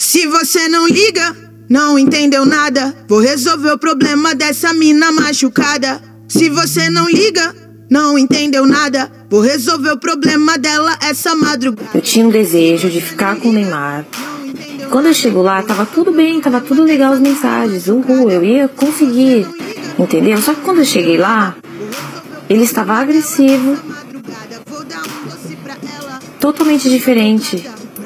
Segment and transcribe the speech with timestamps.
[0.00, 1.36] Se você não liga,
[1.68, 2.96] não entendeu nada.
[3.06, 6.00] Vou resolver o problema dessa mina machucada.
[6.26, 7.54] Se você não liga,
[7.90, 9.12] não entendeu nada.
[9.28, 11.90] Vou resolver o problema dela essa madrugada.
[11.92, 14.06] Eu tinha um desejo de ficar com o Neymar.
[14.88, 17.86] Quando eu chego lá, tava tudo bem, tava tudo legal as mensagens.
[17.86, 19.46] Uhul, eu ia conseguir.
[19.98, 20.40] Entendeu?
[20.40, 21.54] Só que quando eu cheguei lá,
[22.48, 23.76] ele estava agressivo.
[26.40, 27.62] Totalmente diferente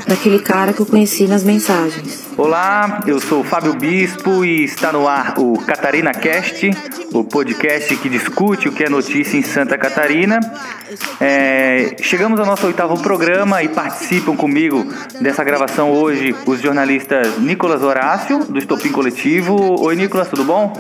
[0.07, 2.25] daquele cara que eu conheci nas mensagens.
[2.37, 6.71] Olá, eu sou o Fábio Bispo e está no ar o Catarina Cast,
[7.13, 10.41] o podcast que discute o que é notícia em Santa Catarina.
[11.21, 14.85] É, chegamos ao nosso oitavo programa e participam comigo
[15.21, 19.81] dessa gravação hoje os jornalistas Nicolas Horácio, do Estopim Coletivo.
[19.81, 20.73] Oi, Nicolas, tudo bom?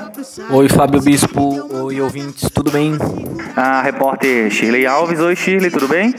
[0.51, 1.69] Oi, Fábio Bispo.
[1.85, 2.99] Oi, ouvintes, tudo bem?
[3.57, 5.21] A repórter Shirley Alves.
[5.21, 6.15] Oi, Shirley, tudo bem?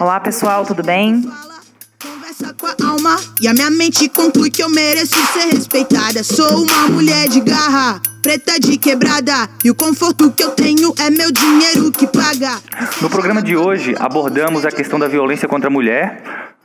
[0.00, 1.22] Olá, pessoal, tudo bem?
[2.82, 6.22] Alma e a minha mente conclui que eu mereço ser respeitada.
[6.24, 11.10] Sou uma mulher de garra, preta de quebrada, e o conforto que eu tenho é
[11.10, 12.58] meu dinheiro que paga.
[13.00, 16.22] No programa de hoje abordamos a questão da violência contra a mulher,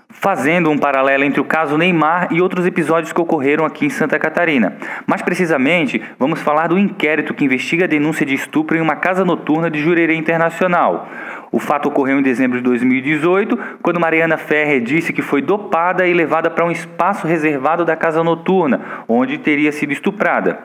[0.10, 4.20] fazendo um paralelo entre o caso Neymar e outros episódios que ocorreram aqui em Santa
[4.20, 4.76] Catarina.
[5.08, 9.24] Mais precisamente, vamos falar do inquérito que investiga a denúncia de estupro em uma casa
[9.24, 11.08] noturna de Jurerê Internacional.
[11.52, 16.14] O fato ocorreu em dezembro de 2018, quando Mariana Ferrer disse que foi dopada e
[16.14, 20.60] levada para um espaço reservado da casa noturna, onde teria sido estuprada.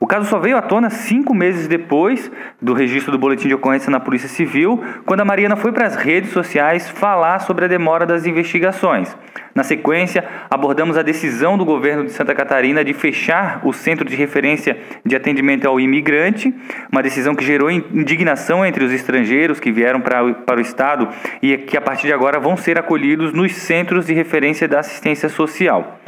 [0.00, 2.30] O caso só veio à tona cinco meses depois
[2.62, 5.96] do registro do boletim de ocorrência na Polícia Civil, quando a Mariana foi para as
[5.96, 9.16] redes sociais falar sobre a demora das investigações.
[9.52, 14.14] Na sequência, abordamos a decisão do governo de Santa Catarina de fechar o centro de
[14.14, 16.54] referência de atendimento ao imigrante,
[16.92, 21.08] uma decisão que gerou indignação entre os estrangeiros que vieram para, o Estado
[21.42, 25.28] e que a partir de agora vão ser acolhidos nos centros de referência da assistência
[25.28, 25.98] social.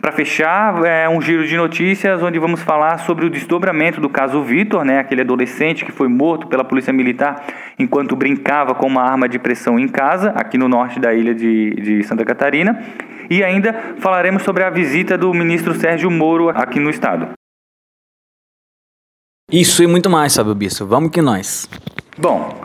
[0.00, 4.42] Para fechar, é um giro de notícias onde vamos falar sobre o desdobramento do caso
[4.42, 7.44] Vitor, né, aquele adolescente que foi morto pela polícia militar
[7.78, 11.74] enquanto brincava com uma arma de pressão em casa, aqui no norte da ilha de,
[11.74, 12.82] de Santa Catarina.
[13.28, 17.28] E ainda falaremos sobre a visita do ministro Sérgio Moro aqui no estado.
[19.52, 20.86] Isso e muito mais, sabe, Bispo.
[20.86, 21.68] Vamos que nós.
[22.16, 22.64] Bom,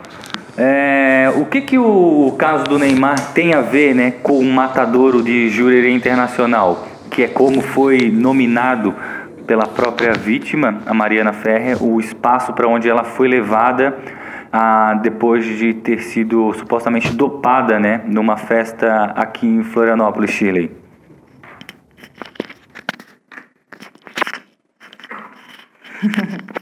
[0.56, 5.22] é, o que, que o caso do Neymar tem a ver né, com o matadouro
[5.22, 6.95] de Jurerê Internacional?
[7.16, 8.94] Que é como foi nominado
[9.46, 13.96] pela própria vítima, a Mariana Ferrer, o espaço para onde ela foi levada
[15.00, 20.70] depois de ter sido supostamente dopada né, numa festa aqui em Florianópolis, Chile.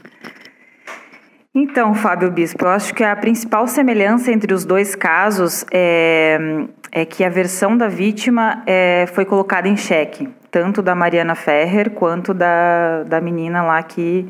[1.57, 6.37] Então, Fábio Bispo, eu acho que a principal semelhança entre os dois casos é,
[6.91, 11.89] é que a versão da vítima é, foi colocada em xeque, tanto da Mariana Ferrer
[11.89, 14.25] quanto da, da menina lá que,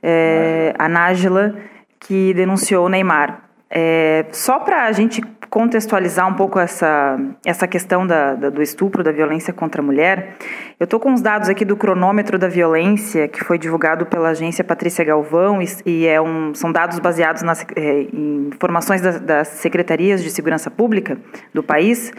[0.00, 1.56] é, a Nájila,
[1.98, 3.40] que denunciou o Neymar.
[3.68, 5.20] É, só para a gente
[5.50, 10.36] contextualizar um pouco essa, essa questão da, da, do estupro, da violência contra a mulher,
[10.78, 14.62] eu estou com os dados aqui do cronômetro da violência, que foi divulgado pela agência
[14.62, 19.48] Patrícia Galvão, e, e é um, são dados baseados nas, é, em informações das, das
[19.48, 21.18] secretarias de segurança pública
[21.52, 22.12] do país.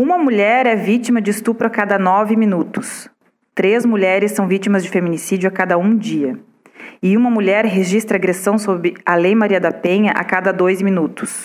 [0.00, 3.10] Uma mulher é vítima de estupro a cada nove minutos.
[3.52, 6.38] Três mulheres são vítimas de feminicídio a cada um dia
[7.02, 11.42] e uma mulher registra agressão sob a Lei Maria da Penha a cada dois minutos.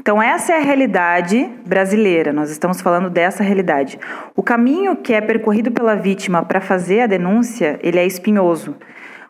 [0.00, 3.98] Então, essa é a realidade brasileira, nós estamos falando dessa realidade.
[4.34, 8.76] O caminho que é percorrido pela vítima para fazer a denúncia, ele é espinhoso.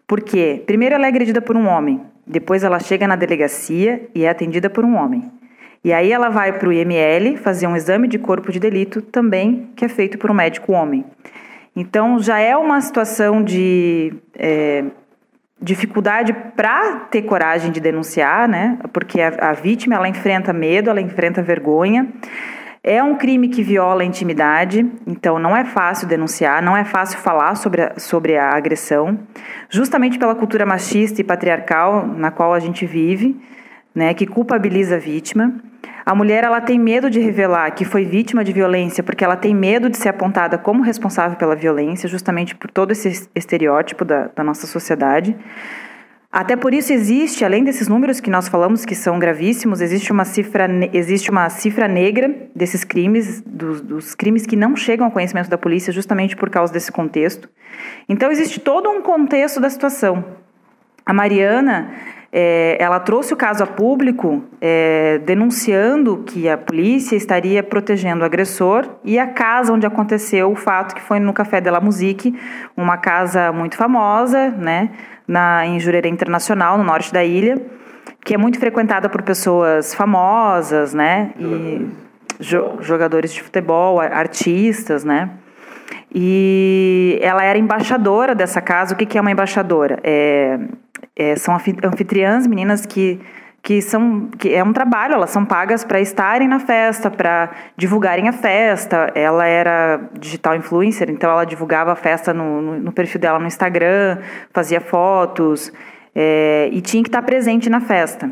[0.06, 4.28] Porque, primeiro, ela é agredida por um homem, depois, ela chega na delegacia e é
[4.28, 5.30] atendida por um homem.
[5.84, 9.70] E aí, ela vai para o IML fazer um exame de corpo de delito, também
[9.76, 11.04] que é feito por um médico homem.
[11.76, 14.14] Então, já é uma situação de.
[14.34, 14.84] É,
[15.60, 18.78] dificuldade para ter coragem de denunciar, né?
[18.92, 22.08] Porque a, a, vítima ela enfrenta medo, ela enfrenta vergonha.
[22.82, 27.18] É um crime que viola a intimidade, então não é fácil denunciar, não é fácil
[27.18, 29.18] falar sobre a, sobre a agressão,
[29.70, 33.40] justamente pela cultura machista e patriarcal na qual a gente vive,
[33.94, 34.12] né?
[34.12, 35.54] Que culpabiliza a vítima.
[36.06, 39.54] A mulher ela tem medo de revelar que foi vítima de violência porque ela tem
[39.54, 44.44] medo de ser apontada como responsável pela violência, justamente por todo esse estereótipo da, da
[44.44, 45.34] nossa sociedade.
[46.30, 50.24] Até por isso existe, além desses números que nós falamos que são gravíssimos, existe uma
[50.24, 55.48] cifra, existe uma cifra negra desses crimes, dos, dos, crimes que não chegam ao conhecimento
[55.48, 57.48] da polícia, justamente por causa desse contexto.
[58.08, 60.24] Então existe todo um contexto da situação.
[61.06, 61.92] A Mariana,
[62.36, 68.24] é, ela trouxe o caso a público, é, denunciando que a polícia estaria protegendo o
[68.24, 72.36] agressor e a casa onde aconteceu o fato, que foi no Café de la Musique,
[72.76, 74.90] uma casa muito famosa, né,
[75.28, 77.56] na, em Jurerê Internacional, no norte da ilha,
[78.24, 81.88] que é muito frequentada por pessoas famosas, né, e
[82.40, 85.30] jo, jogadores de futebol, artistas, né.
[86.12, 88.94] E ela era embaixadora dessa casa.
[88.94, 89.98] O que, que é uma embaixadora?
[90.02, 90.58] É,
[91.16, 93.20] é, são anfitriãs, meninas que
[93.64, 98.28] que são que é um trabalho, elas são pagas para estarem na festa, para divulgarem
[98.28, 99.10] a festa.
[99.14, 103.46] Ela era digital influencer, então ela divulgava a festa no, no, no perfil dela no
[103.46, 104.18] Instagram,
[104.52, 105.72] fazia fotos
[106.14, 108.30] é, e tinha que estar presente na festa.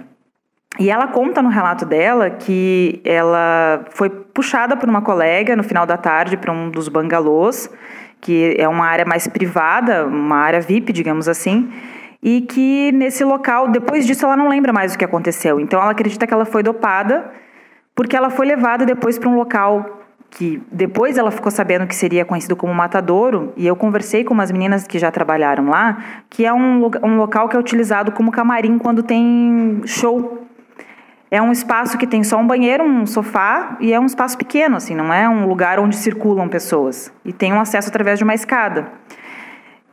[0.79, 5.87] E ela conta no relato dela que ela foi puxada por uma colega no final
[5.87, 7.71] da tarde para um dos bangalôs,
[8.21, 11.73] que é uma área mais privada, uma área VIP, digamos assim
[12.23, 15.59] e que nesse local, depois disso, ela não lembra mais o que aconteceu.
[15.59, 17.31] Então, ela acredita que ela foi dopada
[17.95, 22.25] porque ela foi levada depois para um local que depois ela ficou sabendo que seria
[22.25, 25.99] conhecido como Matadouro, e eu conversei com umas meninas que já trabalharam lá,
[26.31, 30.47] que é um, um local que é utilizado como camarim quando tem show.
[31.31, 34.77] É um espaço que tem só um banheiro, um sofá, e é um espaço pequeno,
[34.77, 37.13] assim, não é um lugar onde circulam pessoas.
[37.27, 38.91] E tem um acesso através de uma escada.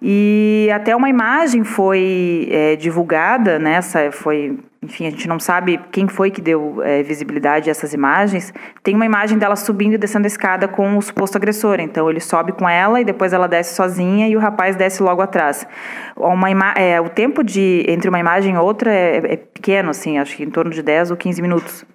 [0.02, 6.08] E até uma imagem foi é, divulgada nessa, foi, enfim, a gente não sabe quem
[6.08, 8.54] foi que deu é, visibilidade a essas imagens.
[8.82, 11.82] Tem uma imagem dela subindo e descendo a escada com o suposto agressor.
[11.82, 15.22] Então ele sobe com ela e depois ela desce sozinha e o rapaz desce logo
[15.22, 15.68] atrás.
[16.16, 20.38] Uma é, o tempo de entre uma imagem e outra é, é pequeno, assim, acho
[20.38, 21.86] que em torno de 10 ou 15 minutos.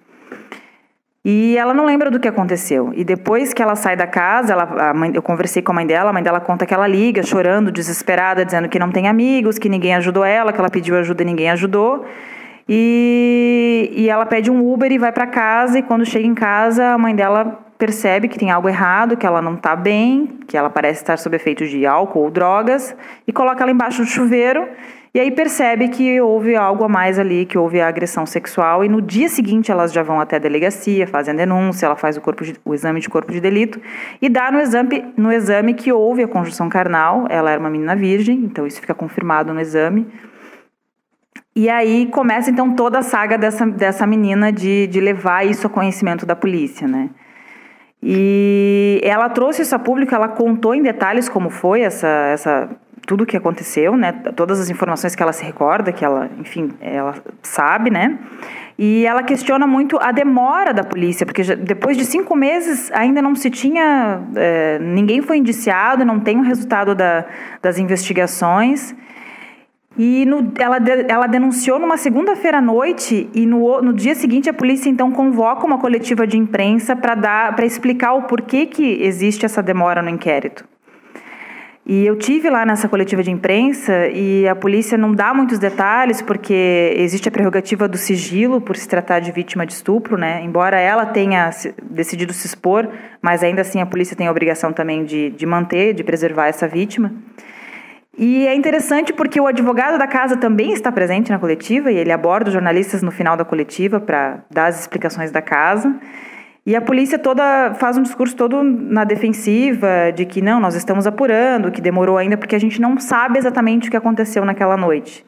[1.27, 2.91] E ela não lembra do que aconteceu.
[2.95, 6.11] E depois que ela sai da casa, ela, mãe, eu conversei com a mãe dela,
[6.11, 9.67] a mãe dela conta que ela liga, chorando, desesperada, dizendo que não tem amigos, que
[9.67, 12.05] ninguém ajudou ela, que ela pediu ajuda e ninguém ajudou.
[12.69, 15.79] E, e ela pede um Uber e vai para casa.
[15.79, 19.41] E quando chega em casa, a mãe dela percebe que tem algo errado, que ela
[19.41, 22.95] não está bem, que ela parece estar sob efeito de álcool ou drogas,
[23.27, 24.67] e coloca ela embaixo do chuveiro
[25.15, 28.89] e aí percebe que houve algo a mais ali, que houve a agressão sexual, e
[28.89, 32.21] no dia seguinte elas já vão até a delegacia, fazem a denúncia, ela faz o,
[32.21, 33.79] corpo de, o exame de corpo de delito
[34.21, 37.95] e dá no exame, no exame que houve a conjunção carnal, ela era uma menina
[37.95, 40.05] virgem, então isso fica confirmado no exame.
[41.55, 45.71] E aí começa então toda a saga dessa, dessa menina de, de levar isso ao
[45.71, 47.09] conhecimento da polícia, né?
[48.03, 52.69] E ela trouxe isso a público, ela contou em detalhes como foi essa, essa
[53.05, 54.11] tudo o que aconteceu, né?
[54.35, 58.17] Todas as informações que ela se recorda, que ela, enfim, ela sabe, né?
[58.77, 63.21] E ela questiona muito a demora da polícia, porque já, depois de cinco meses ainda
[63.21, 64.21] não se tinha.
[64.35, 67.25] É, ninguém foi indiciado, não tem o resultado da,
[67.61, 68.93] das investigações.
[69.97, 70.77] E no, ela,
[71.07, 75.65] ela denunciou numa segunda-feira à noite e no, no dia seguinte a polícia então convoca
[75.65, 80.65] uma coletiva de imprensa para explicar o porquê que existe essa demora no inquérito.
[81.87, 86.19] E eu tive lá nessa coletiva de imprensa e a polícia não dá muitos detalhes
[86.19, 90.41] porque existe a prerrogativa do sigilo por se tratar de vítima de estupro, né?
[90.41, 91.51] Embora ela tenha
[91.83, 92.89] decidido se expor,
[93.21, 96.67] mas ainda assim a polícia tem a obrigação também de, de manter, de preservar essa
[96.67, 97.13] vítima.
[98.17, 102.11] E é interessante porque o advogado da casa também está presente na coletiva e ele
[102.11, 105.93] aborda os jornalistas no final da coletiva para dar as explicações da casa.
[106.65, 111.05] E a polícia toda faz um discurso todo na defensiva de que não, nós estamos
[111.05, 115.23] apurando, que demorou ainda porque a gente não sabe exatamente o que aconteceu naquela noite.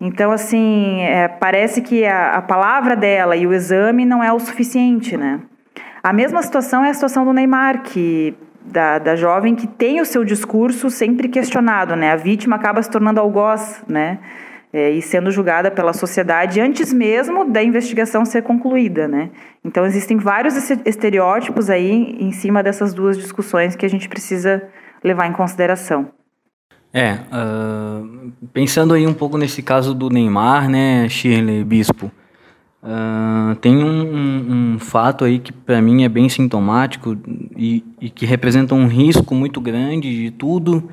[0.00, 4.38] Então, assim, é, parece que a, a, palavra dela e o exame não é o
[4.38, 5.40] suficiente, né?
[6.02, 10.06] A mesma situação é a situação do Neymar, que da, da jovem que tem o
[10.06, 12.12] seu discurso sempre questionado, né?
[12.12, 14.18] A vítima acaba se tornando algoz, né?
[14.76, 19.30] É, e sendo julgada pela sociedade antes mesmo da investigação ser concluída, né?
[19.64, 20.54] Então existem vários
[20.84, 24.62] estereótipos aí em cima dessas duas discussões que a gente precisa
[25.02, 26.10] levar em consideração.
[26.92, 32.12] É, uh, pensando aí um pouco nesse caso do Neymar, né, Shirley Bispo,
[32.82, 37.16] uh, tem um, um, fato aí que para mim é bem sintomático
[37.56, 40.86] e, e que representa um risco muito grande de tudo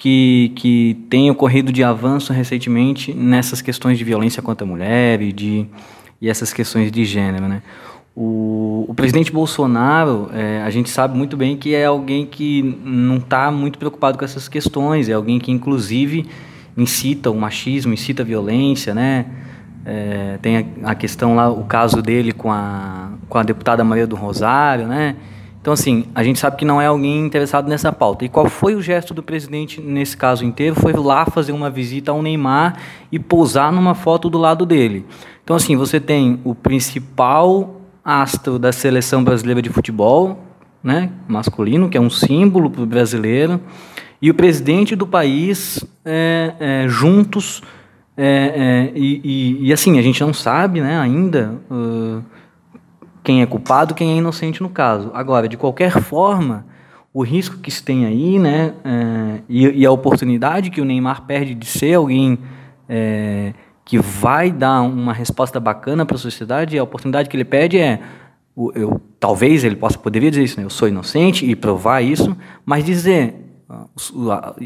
[0.00, 5.30] que, que tem ocorrido de avanço recentemente nessas questões de violência contra a mulher e,
[5.30, 5.66] de,
[6.18, 7.46] e essas questões de gênero.
[7.46, 7.60] Né?
[8.16, 13.18] O, o presidente Bolsonaro, é, a gente sabe muito bem que é alguém que não
[13.18, 16.26] está muito preocupado com essas questões, é alguém que, inclusive,
[16.74, 19.26] incita o machismo, incita a violência, né?
[19.84, 24.06] É, tem a, a, questão lá, o caso dele com a, com a deputada Maria
[24.06, 25.16] do Rosário, né?
[25.60, 28.24] Então, assim, a gente sabe que não é alguém interessado nessa pauta.
[28.24, 30.74] E qual foi o gesto do presidente nesse caso inteiro?
[30.74, 32.78] Foi lá fazer uma visita ao Neymar
[33.12, 35.04] e pousar numa foto do lado dele.
[35.44, 40.46] Então, assim, você tem o principal astro da seleção brasileira de futebol,
[40.82, 43.60] né, masculino, que é um símbolo para o brasileiro,
[44.22, 47.62] e o presidente do país é, é, juntos.
[48.16, 51.54] É, é e, e, e, assim, a gente não sabe né, ainda.
[51.70, 52.22] Uh,
[53.30, 55.12] quem é culpado, quem é inocente no caso.
[55.14, 56.66] Agora, de qualquer forma,
[57.14, 61.22] o risco que se tem aí, né, é, e, e, a oportunidade que o Neymar
[61.26, 62.40] perde de ser alguém
[62.88, 67.78] é, que vai dar uma resposta bacana para a sociedade, a oportunidade que ele perde
[67.78, 68.00] é,
[68.74, 72.84] eu, talvez ele possa poderia dizer isso, né, eu sou inocente e provar isso, mas
[72.84, 73.36] dizer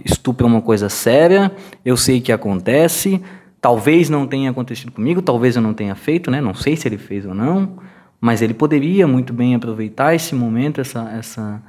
[0.07, 1.53] estupro é uma coisa séria,
[1.85, 3.21] eu sei que acontece,
[3.61, 6.97] talvez não tenha acontecido comigo, talvez eu não tenha feito, né, não sei se ele
[6.97, 7.84] fez ou não
[8.25, 11.63] mas ele poderia muito bem aproveitar esse momento, essa, essa,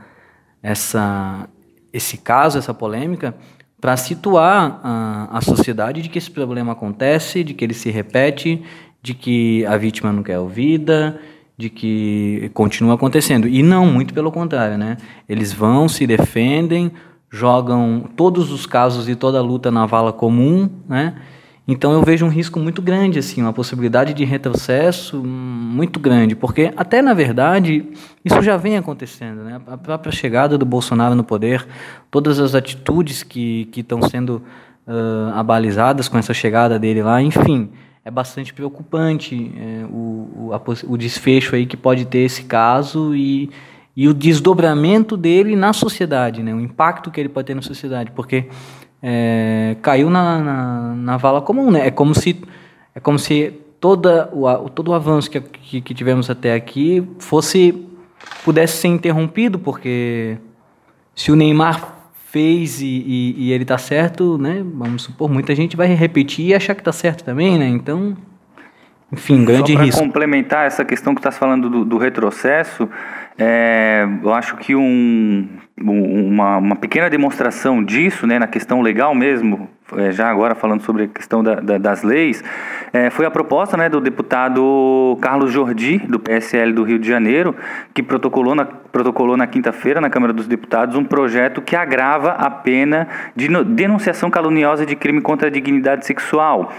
[0.63, 1.49] essa,
[1.91, 3.35] esse caso, essa polêmica,
[3.81, 8.63] para situar a, a sociedade de que esse problema acontece, de que ele se repete,
[9.03, 11.19] de que a vítima não quer ouvida,
[11.57, 13.49] de que continua acontecendo.
[13.49, 14.95] E não, muito pelo contrário, né?
[15.27, 16.89] Eles vão, se defendem,
[17.29, 21.15] jogam todos os casos e toda a luta na vala comum, né?
[21.67, 26.71] Então eu vejo um risco muito grande, assim, uma possibilidade de retrocesso muito grande, porque
[26.77, 27.87] até na verdade
[28.23, 29.59] isso já vem acontecendo, né?
[29.65, 31.65] A própria chegada do Bolsonaro no poder,
[32.11, 34.43] todas as atitudes que que estão sendo
[34.87, 37.71] uh, abalizadas com essa chegada dele lá, enfim,
[38.03, 43.15] é bastante preocupante é, o, o, a, o desfecho aí que pode ter esse caso
[43.15, 43.49] e
[43.97, 46.53] e o desdobramento dele na sociedade, né?
[46.53, 48.49] O impacto que ele pode ter na sociedade, porque
[49.01, 51.87] é, caiu na, na, na, vala comum, né?
[51.87, 52.41] É como se,
[52.93, 57.85] é como se toda o, todo o avanço que, que, que tivemos até aqui fosse
[58.43, 60.37] pudesse ser interrompido, porque
[61.15, 61.95] se o Neymar
[62.29, 64.63] fez e, e, e ele está certo, né?
[64.73, 67.67] Vamos supor, muita gente vai repetir e achar que está certo também, né?
[67.67, 68.17] Então,
[69.11, 70.01] enfim, grande Só risco.
[70.01, 72.89] complementar essa questão que está falando do, do retrocesso,
[73.37, 79.69] é, eu acho que um, uma, uma, pequena demonstração disso, né, na questão legal mesmo,
[79.97, 82.41] é, já agora falando sobre a questão da, da, das leis,
[82.93, 87.53] é, foi a proposta né, do deputado Carlos Jordi, do PSL do Rio de Janeiro,
[87.93, 92.49] que protocolou na, protocolou na quinta-feira na Câmara dos Deputados um projeto que agrava a
[92.49, 96.71] pena de denunciação caluniosa de crime contra a dignidade sexual.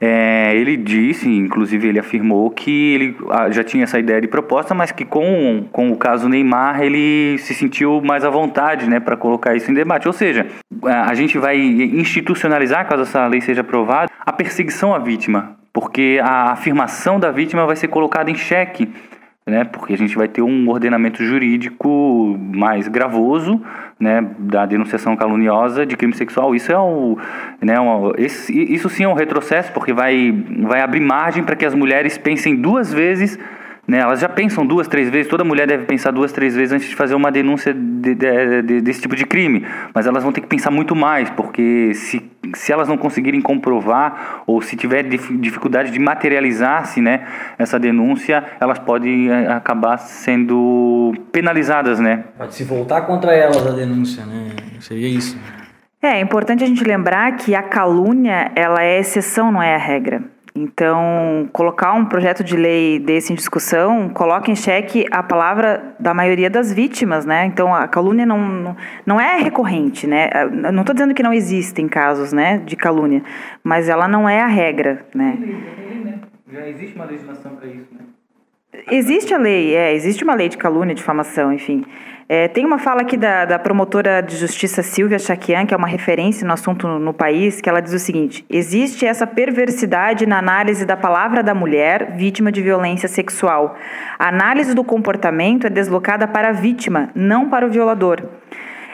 [0.00, 4.74] É, ele disse, inclusive ele afirmou que ele ah, já tinha essa ideia de proposta,
[4.74, 9.16] mas que com, com o caso Neymar ele se sentiu mais à vontade né, para
[9.16, 10.06] colocar isso em debate.
[10.06, 10.46] Ou seja,
[10.84, 16.52] a gente vai institucionalizar, caso essa lei seja aprovada, a perseguição à vítima, porque a
[16.52, 18.88] afirmação da vítima vai ser colocada em xeque
[19.48, 19.64] né?
[19.64, 23.62] Porque a gente vai ter um ordenamento jurídico mais gravoso,
[23.98, 24.26] né?
[24.38, 26.54] Da denunciação caluniosa de crime sexual.
[26.54, 27.16] Isso é um,
[27.60, 27.80] né?
[27.80, 31.74] Um, esse, isso sim é um retrocesso, porque vai, vai abrir margem para que as
[31.74, 33.38] mulheres pensem duas vezes
[33.86, 33.98] né?
[33.98, 36.96] Elas já pensam duas, três vezes, toda mulher deve pensar duas, três vezes antes de
[36.96, 39.64] fazer uma denúncia de, de, de, desse tipo de crime.
[39.94, 42.22] Mas elas vão ter que pensar muito mais, porque se,
[42.54, 47.26] se elas não conseguirem comprovar ou se tiver dificuldade de materializar-se né,
[47.58, 52.00] essa denúncia, elas podem eh, acabar sendo penalizadas.
[52.00, 52.24] Né?
[52.36, 54.50] Pode se voltar contra elas a denúncia, né?
[54.80, 55.38] Seria isso.
[56.02, 59.78] É, é importante a gente lembrar que a calúnia ela é exceção, não é a
[59.78, 60.35] regra.
[60.56, 66.14] Então, colocar um projeto de lei desse em discussão coloca em xeque a palavra da
[66.14, 67.44] maioria das vítimas, né?
[67.44, 70.30] Então, a calúnia não, não, é recorrente, né?
[70.34, 73.22] Eu não estou dizendo que não existem casos, né, de calúnia,
[73.62, 75.36] mas ela não é a regra, né?
[76.50, 78.00] Já existe uma legislação para isso, né?
[78.90, 81.84] Existe a lei, é, existe uma lei de calúnia, difamação, enfim.
[82.28, 85.86] É, tem uma fala aqui da, da, promotora de justiça Silvia Chaquian, que é uma
[85.86, 90.38] referência no assunto no, no, país, que ela diz o seguinte: existe essa perversidade na
[90.38, 93.76] análise da palavra da mulher vítima de violência sexual.
[94.18, 98.20] A análise do comportamento é deslocada para a vítima, não para o violador.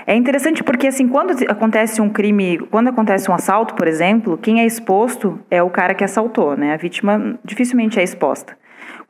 [0.07, 4.61] É interessante porque assim, quando acontece um crime, quando acontece um assalto, por exemplo, quem
[4.61, 6.75] é exposto é o cara que assaltou, né?
[6.75, 8.61] A vítima dificilmente é exposta.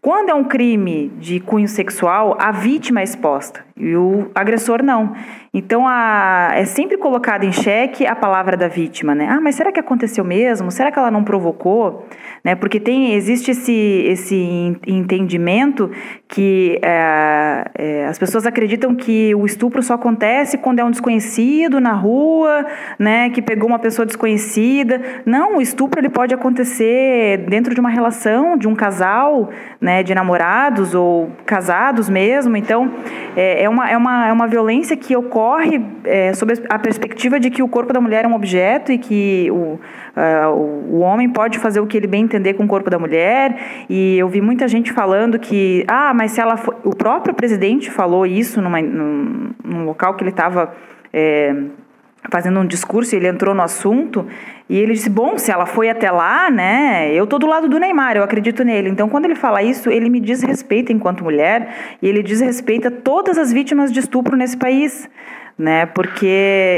[0.01, 5.15] Quando é um crime de cunho sexual, a vítima é exposta e o agressor não.
[5.55, 9.27] Então a, é sempre colocada em xeque a palavra da vítima, né?
[9.31, 10.71] Ah, mas será que aconteceu mesmo?
[10.71, 12.07] Será que ela não provocou?
[12.43, 12.55] Né?
[12.55, 15.91] Porque tem existe esse esse entendimento
[16.27, 21.81] que é, é, as pessoas acreditam que o estupro só acontece quando é um desconhecido
[21.81, 22.67] na rua,
[22.99, 23.31] né?
[23.31, 25.01] Que pegou uma pessoa desconhecida.
[25.27, 29.51] Não, o estupro ele pode acontecer dentro de uma relação de um casal,
[29.81, 30.03] né?
[30.03, 32.57] De namorados ou casados mesmo.
[32.57, 32.91] Então
[33.37, 37.51] é, é, uma, é, uma, é uma violência que ocorre é, sob a perspectiva de
[37.51, 39.79] que o corpo da mulher é um objeto e que o,
[40.17, 43.85] uh, o homem pode fazer o que ele bem entender com o corpo da mulher.
[43.89, 46.77] E eu vi muita gente falando que, ah, mas se ela for...
[46.83, 50.75] O próprio presidente falou isso numa, num, num local que ele estava.
[51.13, 51.55] É,
[52.31, 54.27] fazendo um discurso, ele entrou no assunto
[54.69, 57.13] e ele disse: "Bom, se ela foi até lá, né?
[57.13, 58.89] Eu tô do lado do Neymar, eu acredito nele".
[58.89, 62.89] Então, quando ele fala isso, ele me diz respeito enquanto mulher e ele diz respeito
[62.89, 65.09] a todas as vítimas de estupro nesse país
[65.63, 65.87] né?
[65.87, 66.27] Porque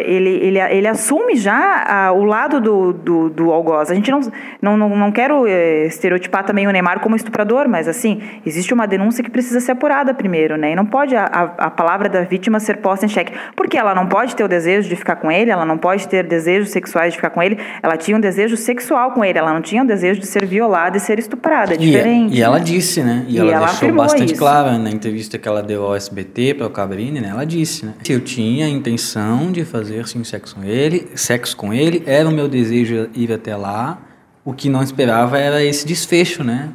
[0.06, 3.90] ele, ele, ele assume já a, o lado do, do, do algoz.
[3.90, 4.20] A gente não,
[4.60, 8.86] não, não, não quero é, estereotipar também o Neymar como estuprador, mas assim, existe uma
[8.86, 10.72] denúncia que precisa ser apurada primeiro, né?
[10.72, 13.32] E não pode a, a, a palavra da vítima ser posta em xeque.
[13.56, 16.24] Porque ela não pode ter o desejo de ficar com ele, ela não pode ter
[16.24, 19.62] desejos sexuais de ficar com ele, ela tinha um desejo sexual com ele, ela não
[19.62, 21.72] tinha um desejo de ser violada e ser estuprada.
[21.72, 22.34] É diferente.
[22.34, 23.24] E, e ela disse, né?
[23.26, 24.38] E, e ela, ela deixou bastante isso.
[24.38, 27.28] claro na entrevista que ela deu ao SBT para o Cabrini, né?
[27.30, 27.94] Ela disse, né?
[28.08, 32.48] Eu tinha intenção de fazer sim sexo com ele, sexo com ele, era o meu
[32.48, 33.98] desejo ir até lá.
[34.44, 36.70] O que não esperava era esse desfecho, né?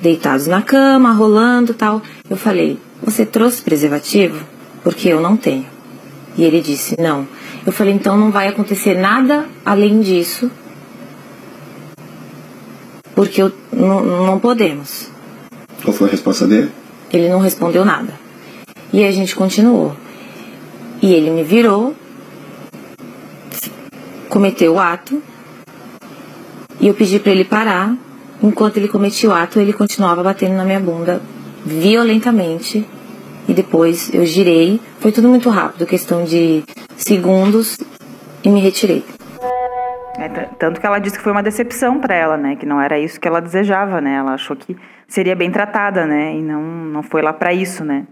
[0.00, 2.02] Deitados na cama, rolando, tal.
[2.28, 4.44] Eu falei: "Você trouxe preservativo?
[4.82, 5.66] Porque eu não tenho".
[6.36, 7.26] E ele disse: "Não".
[7.64, 10.50] Eu falei: "Então não vai acontecer nada além disso".
[13.14, 15.10] Porque eu, não podemos.
[15.82, 16.70] Qual foi a resposta dele?
[17.12, 18.21] Ele não respondeu nada.
[18.92, 19.96] E a gente continuou.
[21.00, 21.94] E ele me virou,
[24.28, 25.22] cometeu o ato,
[26.80, 27.96] e eu pedi para ele parar.
[28.42, 31.22] Enquanto ele cometia o ato, ele continuava batendo na minha bunda
[31.64, 32.86] violentamente.
[33.48, 34.80] E depois eu girei.
[34.98, 36.62] Foi tudo muito rápido, questão de
[36.96, 37.78] segundos,
[38.44, 39.04] e me retirei.
[40.18, 42.56] É, tanto que ela disse que foi uma decepção para ela, né?
[42.56, 44.16] Que não era isso que ela desejava, né?
[44.16, 44.76] Ela achou que
[45.08, 46.36] seria bem tratada, né?
[46.36, 48.06] E não, não foi lá para isso, né?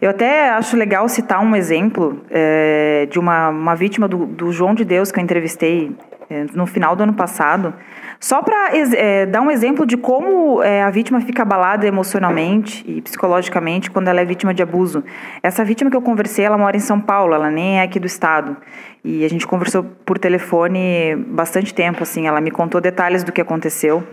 [0.00, 4.72] Eu até acho legal citar um exemplo é, de uma, uma vítima do, do, João
[4.72, 5.90] de Deus que eu entrevistei
[6.30, 7.74] é, no final do ano passado,
[8.20, 13.02] só para é, dar um exemplo de como é, a vítima fica abalada emocionalmente e
[13.02, 15.02] psicologicamente quando ela é vítima de abuso.
[15.42, 18.06] Essa vítima que eu conversei, ela mora em São Paulo, ela nem é aqui do
[18.06, 18.56] estado.
[19.02, 23.40] E a gente conversou por telefone bastante tempo, assim, ela me contou detalhes do que
[23.40, 24.06] aconteceu.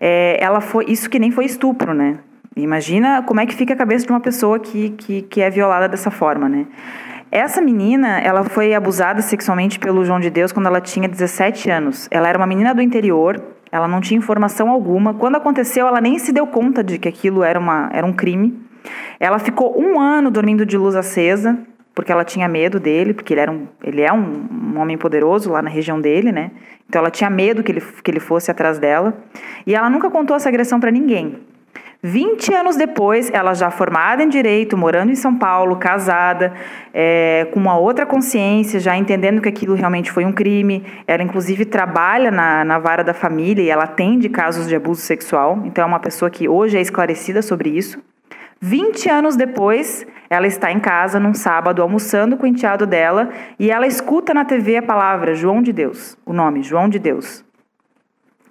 [0.00, 2.18] É, ela foi isso que nem foi estupro, né?
[2.56, 5.88] Imagina como é que fica a cabeça de uma pessoa que, que, que é violada
[5.88, 6.66] dessa forma, né?
[7.30, 12.08] Essa menina, ela foi abusada sexualmente pelo João de Deus quando ela tinha 17 anos.
[12.10, 15.14] Ela era uma menina do interior, ela não tinha informação alguma.
[15.14, 18.60] Quando aconteceu, ela nem se deu conta de que aquilo era, uma, era um crime.
[19.20, 21.56] Ela ficou um ano dormindo de luz acesa,
[21.94, 25.52] porque ela tinha medo dele, porque ele, era um, ele é um, um homem poderoso
[25.52, 26.50] lá na região dele, né?
[26.88, 29.16] Então ela tinha medo que ele, que ele fosse atrás dela.
[29.64, 31.38] E ela nunca contou essa agressão para ninguém.
[32.02, 36.54] 20 anos depois, ela já formada em direito, morando em São Paulo, casada,
[36.94, 40.82] é, com uma outra consciência, já entendendo que aquilo realmente foi um crime.
[41.06, 45.60] Ela, inclusive, trabalha na, na vara da família e ela atende casos de abuso sexual.
[45.66, 48.02] Então, é uma pessoa que hoje é esclarecida sobre isso.
[48.62, 53.70] 20 anos depois, ela está em casa num sábado almoçando com o enteado dela e
[53.70, 57.44] ela escuta na TV a palavra João de Deus, o nome João de Deus.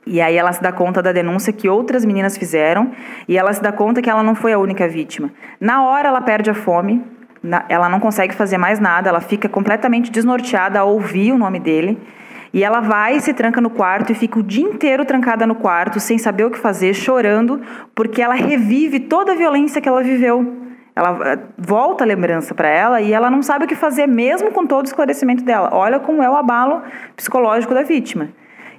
[0.05, 2.91] E aí ela se dá conta da denúncia que outras meninas fizeram
[3.27, 5.29] e ela se dá conta que ela não foi a única vítima.
[5.59, 7.03] Na hora ela perde a fome,
[7.67, 11.99] ela não consegue fazer mais nada, ela fica completamente desnorteada ao ouvir o nome dele.
[12.51, 15.99] E ela vai se tranca no quarto e fica o dia inteiro trancada no quarto,
[15.99, 17.61] sem saber o que fazer, chorando,
[17.93, 20.57] porque ela revive toda a violência que ela viveu.
[20.95, 24.51] Ela eh, volta a lembrança para ela e ela não sabe o que fazer, mesmo
[24.51, 25.69] com todo o esclarecimento dela.
[25.71, 26.81] Olha como é o abalo
[27.15, 28.29] psicológico da vítima.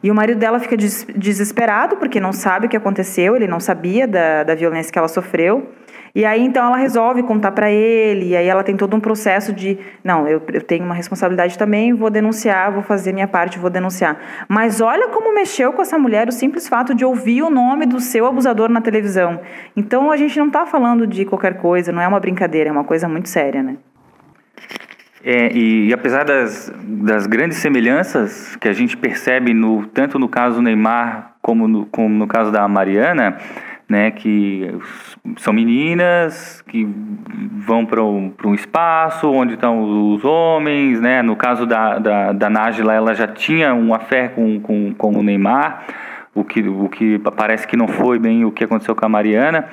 [0.02, 3.60] E o marido dela fica des desesperado porque não sabe o que aconteceu, ele não
[3.60, 5.68] sabia da, da violência que ela sofreu.
[6.14, 9.52] E aí então ela resolve contar para ele, e aí ela tem todo um processo
[9.52, 13.70] de, não, eu, eu tenho uma responsabilidade também, vou denunciar, vou fazer minha parte, vou
[13.70, 14.18] denunciar.
[14.48, 18.00] Mas olha como mexeu com essa mulher o simples fato de ouvir o nome do
[18.00, 19.40] seu abusador na televisão.
[19.76, 22.84] Então a gente não está falando de qualquer coisa, não é uma brincadeira, é uma
[22.84, 23.76] coisa muito séria, né?
[25.22, 30.28] É, e, e, apesar das, das grandes semelhanças que a gente percebe no, tanto no
[30.28, 33.36] caso do Neymar como no, como no caso da Mariana,
[33.86, 34.72] né, que
[35.36, 36.88] são meninas que
[37.56, 42.48] vão para um, um espaço onde estão os homens, né, no caso da, da, da
[42.48, 45.84] Nájila, ela já tinha uma fé com, com, com o Neymar,
[46.34, 49.66] o que, o que parece que não foi bem o que aconteceu com a Mariana,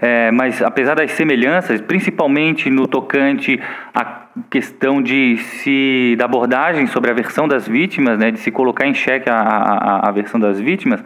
[0.00, 3.60] é, mas apesar das semelhanças, principalmente no tocante
[3.92, 8.86] à questão de se da abordagem sobre a versão das vítimas, né, de se colocar
[8.86, 11.02] em xeque a, a, a versão das vítimas,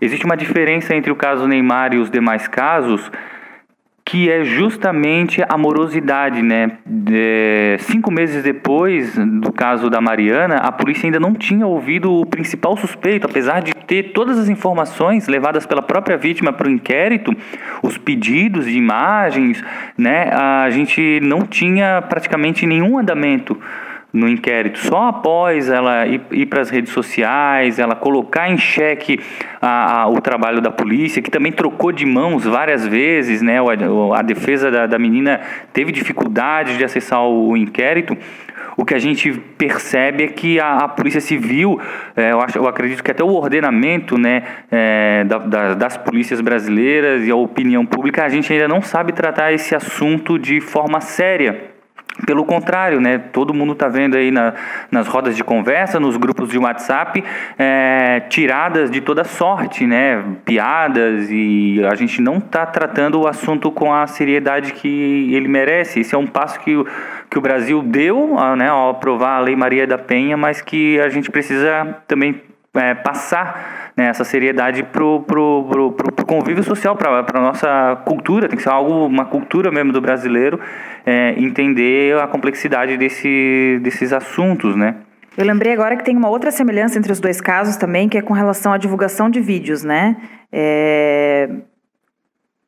[0.00, 3.10] existe uma diferença entre o caso Neymar e os demais casos
[4.08, 6.78] que é justamente a morosidade, né?
[7.80, 12.76] Cinco meses depois do caso da Mariana, a polícia ainda não tinha ouvido o principal
[12.76, 17.36] suspeito, apesar de ter todas as informações levadas pela própria vítima para o inquérito,
[17.82, 19.60] os pedidos de imagens,
[19.98, 20.30] né?
[20.32, 23.60] A gente não tinha praticamente nenhum andamento
[24.16, 24.78] no inquérito.
[24.78, 29.20] Só após ela ir, ir para as redes sociais, ela colocar em xeque
[29.60, 33.58] a, a, o trabalho da polícia, que também trocou de mãos várias vezes, né?
[33.58, 35.40] A, a defesa da, da, menina
[35.72, 38.16] teve dificuldade de acessar o, o inquérito.
[38.76, 41.80] O que a gente percebe é que a, a Polícia Civil,
[42.14, 46.40] é, eu, acho, eu acredito que até o ordenamento né, é, da, da, das polícias
[46.40, 51.00] brasileiras e a opinião pública, a gente ainda não sabe tratar esse assunto de forma
[51.00, 51.75] séria.
[52.24, 54.54] Pelo contrário, né, todo mundo está vendo aí na,
[54.90, 57.22] nas rodas de conversa, nos grupos de WhatsApp,
[57.58, 63.70] é, tiradas de toda sorte, né, piadas, e a gente não está tratando o assunto
[63.70, 66.00] com a seriedade que ele merece.
[66.00, 66.86] Esse é um passo que o,
[67.30, 71.10] que o Brasil deu né, ao aprovar a Lei Maria da Penha, mas que a
[71.10, 72.40] gente precisa também
[72.76, 78.48] é, passar né, essa seriedade pro, pro, pro, pro, convívio social, para a nossa cultura,
[78.48, 80.60] tem que ser algo, uma cultura mesmo do brasileiro,
[81.04, 84.96] é, entender a complexidade desse, desses assuntos, né?
[85.36, 88.22] Eu lembrei agora que tem uma outra semelhança entre os dois casos também, que é
[88.22, 90.16] com relação à divulgação de vídeos, né?
[90.50, 91.48] É,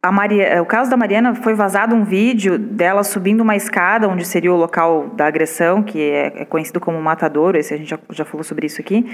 [0.01, 4.09] a Maria, é, o caso da Mariana foi vazado um vídeo dela subindo uma escada,
[4.09, 7.91] onde seria o local da agressão, que é, é conhecido como matadouro, esse a gente
[7.91, 9.05] já, já falou sobre isso aqui.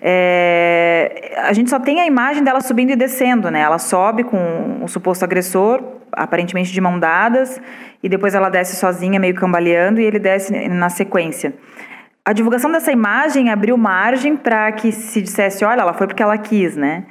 [0.00, 3.60] É, a gente só tem a imagem dela subindo e descendo, né?
[3.60, 7.60] Ela sobe com o suposto agressor, aparentemente de mão dadas,
[8.02, 11.52] e depois ela desce sozinha, meio cambaleando, e ele desce na sequência.
[12.24, 16.38] A divulgação dessa imagem abriu margem para que se dissesse, olha, ela foi porque ela
[16.38, 17.04] quis, né?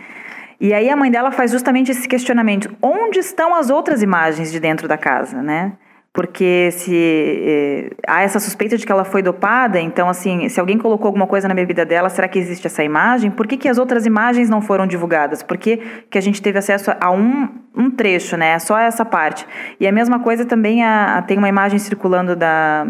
[0.59, 4.59] E aí a mãe dela faz justamente esse questionamento: onde estão as outras imagens de
[4.59, 5.73] dentro da casa, né?
[6.11, 10.77] Porque se eh, há essa suspeita de que ela foi dopada, então assim, se alguém
[10.77, 13.29] colocou alguma coisa na bebida dela, será que existe essa imagem?
[13.29, 15.43] Por que, que as outras imagens não foram divulgadas?
[15.43, 15.77] Por que,
[16.09, 18.57] que a gente teve acesso a um, um trecho, né?
[18.57, 19.45] Só essa parte.
[19.79, 22.87] E a mesma coisa também a, a tem uma imagem circulando da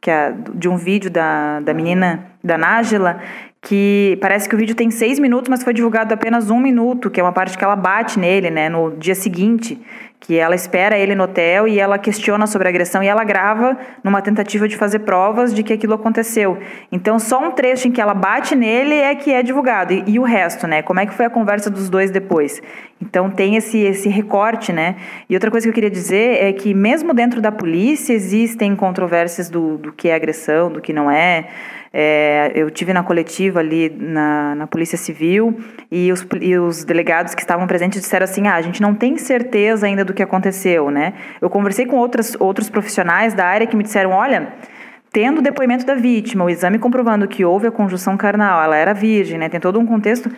[0.00, 3.20] que é de um vídeo da, da menina da Nájila
[3.62, 7.20] que parece que o vídeo tem seis minutos, mas foi divulgado apenas um minuto, que
[7.20, 9.78] é uma parte que ela bate nele, né, no dia seguinte,
[10.18, 13.76] que ela espera ele no hotel e ela questiona sobre a agressão e ela grava
[14.04, 16.58] numa tentativa de fazer provas de que aquilo aconteceu.
[16.92, 19.94] Então, só um trecho em que ela bate nele é que é divulgado.
[19.94, 20.82] E, e o resto, né?
[20.82, 22.62] Como é que foi a conversa dos dois depois?
[23.00, 24.96] Então, tem esse, esse recorte, né?
[25.28, 29.48] E outra coisa que eu queria dizer é que, mesmo dentro da polícia, existem controvérsias
[29.48, 31.48] do, do que é agressão, do que não é.
[31.92, 35.58] É, eu tive na coletiva ali na, na Polícia Civil
[35.90, 39.18] e os, e os delegados que estavam presentes disseram assim: ah, a gente não tem
[39.18, 41.14] certeza ainda do que aconteceu, né?
[41.40, 44.52] Eu conversei com outras, outros profissionais da área que me disseram: olha.
[45.12, 48.94] Tendo o depoimento da vítima, o exame comprovando que houve a conjunção carnal, ela era
[48.94, 49.48] virgem, né?
[49.48, 50.30] Tem todo um contexto.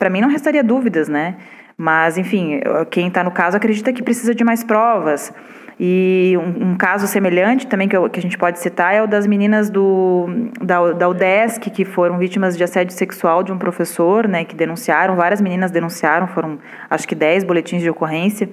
[0.00, 1.36] Para mim não restaria dúvidas, né?
[1.78, 5.32] Mas, enfim, quem está no caso acredita que precisa de mais provas.
[5.78, 9.06] E um, um, caso semelhante também que, eu, que, a gente pode citar é o
[9.06, 10.26] das meninas do,
[10.62, 15.14] da, da UDESC, que foram vítimas de assédio sexual de um professor, né, que denunciaram,
[15.16, 16.58] várias meninas denunciaram, foram
[16.88, 18.48] acho que 10 boletins de ocorrência.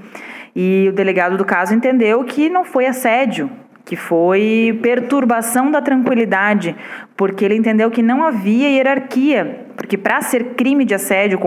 [0.54, 3.50] E o delegado do caso entendeu que não foi assédio,
[3.86, 6.76] que foi perturbação da tranquilidade,
[7.18, 11.38] porque ele entendeu que não havia hierarquia, porque para ser crime de assédio,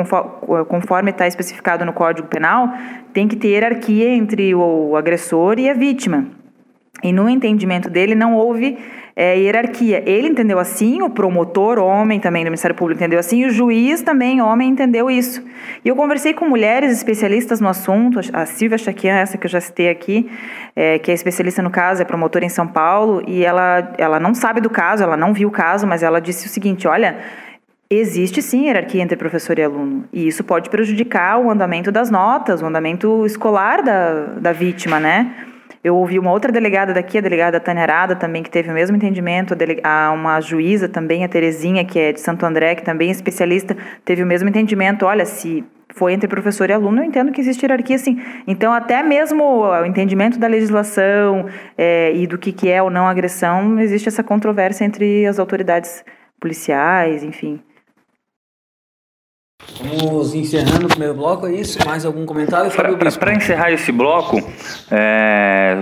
[0.69, 2.71] conforme está especificado no Código Penal,
[3.13, 6.27] tem que ter hierarquia entre o agressor e a vítima.
[7.07, 8.77] E no entendimento dele não houve
[9.15, 10.03] é, hierarquia.
[10.05, 14.43] Ele entendeu assim, o promotor, homem também do Ministério Público entendeu assim, o juiz também,
[14.43, 15.41] homem, entendeu isso.
[15.85, 19.61] E eu conversei com mulheres especialistas no assunto, a Silvia Chaquian, essa que eu já
[19.61, 20.29] citei aqui,
[20.75, 24.35] é, que é especialista no caso, é promotora em São Paulo, e ela, ela não
[24.35, 27.17] sabe do caso, ela não viu o caso, mas ela disse o seguinte: olha.
[27.89, 32.61] Existe sim hierarquia entre professor e aluno, e isso pode prejudicar o andamento das notas,
[32.61, 35.31] o andamento escolar da, da vítima, né?
[35.87, 38.97] Eu ouvi uma outra delegada daqui, a delegada Tânia Arada, também, que teve o mesmo
[38.97, 43.13] entendimento, a, uma juíza também, a Terezinha, que é de Santo André, que também é
[43.13, 45.07] especialista, teve o mesmo entendimento.
[45.07, 48.21] Olha, se foi entre professor e aluno, eu entendo que existe hierarquia, sim.
[48.49, 51.47] Então, até mesmo o entendimento da legislação
[51.79, 56.05] é, e do que, que é ou não agressão, existe essa controvérsia entre as autoridades
[56.41, 57.61] policiais, enfim.
[59.81, 61.79] Vamos encerrando o primeiro bloco, é isso?
[61.87, 63.21] Mais algum comentário, Fábio Bispo?
[63.21, 64.37] Para encerrar esse bloco,
[64.91, 65.79] é,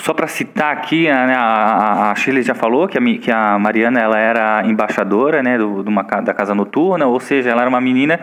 [0.00, 3.58] só para citar aqui, a, né, a, a Shirley já falou que a, que a
[3.58, 7.80] Mariana ela era embaixadora né, do, uma, da Casa Noturna, ou seja, ela era uma
[7.80, 8.18] menina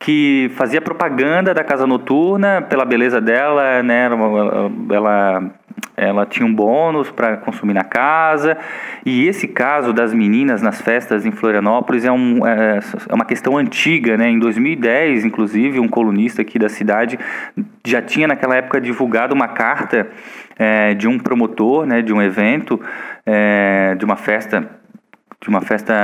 [0.00, 5.42] que fazia propaganda da Casa Noturna pela beleza dela, né, ela, ela
[5.96, 8.56] ela tinha um bônus para consumir na casa.
[9.04, 13.56] E esse caso das meninas nas festas em Florianópolis é, um, é, é, uma questão
[13.56, 14.28] antiga, né?
[14.28, 17.18] Em 2010, inclusive, um colunista aqui da cidade
[17.86, 20.08] já tinha naquela época divulgado uma carta
[20.58, 22.80] é, de um promotor, né, de um evento,
[23.26, 24.68] é, de uma festa
[25.40, 25.94] de uma festa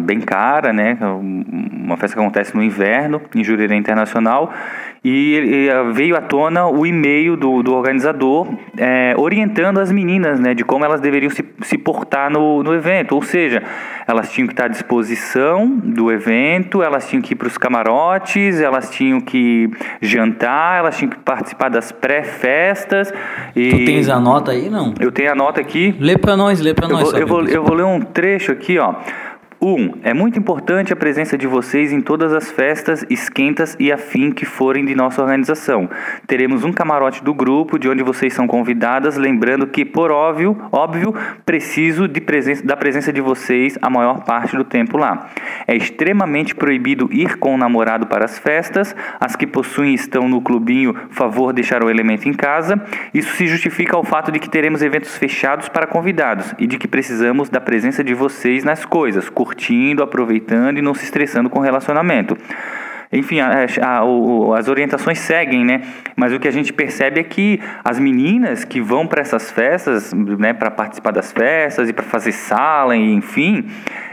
[0.00, 0.96] bem cara, né?
[1.02, 4.54] Uma festa que acontece no inverno, em Jurerê Internacional,
[5.04, 10.54] e, e veio à tona o e-mail do, do organizador é, orientando as meninas, né?
[10.54, 13.62] De como elas deveriam se, se portar no, no evento, ou seja,
[14.06, 18.60] elas tinham que estar à disposição do evento, elas tinham que ir para os camarotes,
[18.60, 23.12] elas tinham que jantar, elas tinham que participar das pré-festas.
[23.54, 23.70] E...
[23.70, 24.94] Tu tens a nota aí, não?
[24.98, 25.94] Eu tenho a nota aqui.
[26.00, 27.10] Lê para nós, lê para nós.
[27.10, 28.94] Vou, eu, vou, eu vou ler um trecho aqui, ó.
[29.64, 29.66] 1.
[29.66, 34.30] Um, é muito importante a presença de vocês em todas as festas, esquentas e afim
[34.30, 35.88] que forem de nossa organização.
[36.26, 41.14] Teremos um camarote do grupo de onde vocês são convidadas, lembrando que, por óbvio, óbvio
[41.46, 42.22] preciso de
[42.62, 45.30] da presença de vocês a maior parte do tempo lá.
[45.66, 50.42] É extremamente proibido ir com o namorado para as festas, as que possuem estão no
[50.42, 52.82] clubinho, favor deixar o elemento em casa.
[53.14, 56.86] Isso se justifica ao fato de que teremos eventos fechados para convidados e de que
[56.86, 59.53] precisamos da presença de vocês nas coisas, curtindo,
[60.02, 62.36] aproveitando e não se estressando com o relacionamento.
[63.14, 65.82] Enfim, a, a, o, as orientações seguem, né?
[66.16, 70.12] Mas o que a gente percebe é que as meninas que vão para essas festas,
[70.12, 73.66] né, para participar das festas e para fazer sala, e, enfim,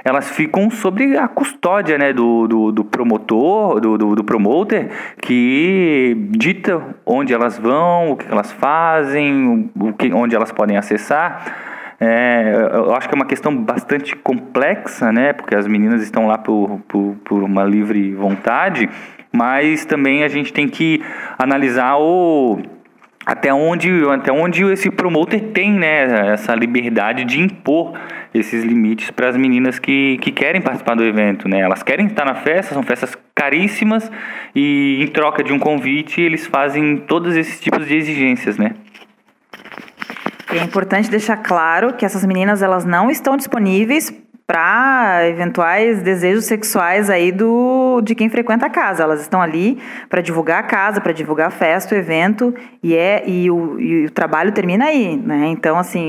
[0.03, 6.15] elas ficam sob a custódia, né, do, do, do promotor, do, do, do, promoter, que
[6.29, 11.70] dita onde elas vão, o que elas fazem, o que, onde elas podem acessar.
[12.03, 15.33] É, eu acho que é uma questão bastante complexa, né?
[15.33, 18.89] Porque as meninas estão lá por, por, por uma livre vontade,
[19.31, 20.99] mas também a gente tem que
[21.37, 22.59] analisar o
[23.23, 27.93] até onde, até onde esse promoter tem né, essa liberdade de impor
[28.33, 31.47] esses limites para as meninas que, que querem participar do evento.
[31.47, 31.59] Né?
[31.59, 34.11] Elas querem estar na festa, são festas caríssimas
[34.55, 38.57] e em troca de um convite eles fazem todos esses tipos de exigências.
[38.57, 38.71] Né?
[40.53, 44.13] É importante deixar claro que essas meninas elas não estão disponíveis
[44.45, 49.01] para eventuais desejos sexuais aí do de quem frequenta a casa.
[49.01, 53.23] Elas estão ali para divulgar a casa, para divulgar a festa, o evento e é
[53.25, 55.47] e o, e o trabalho termina aí, né?
[55.47, 56.05] Então assim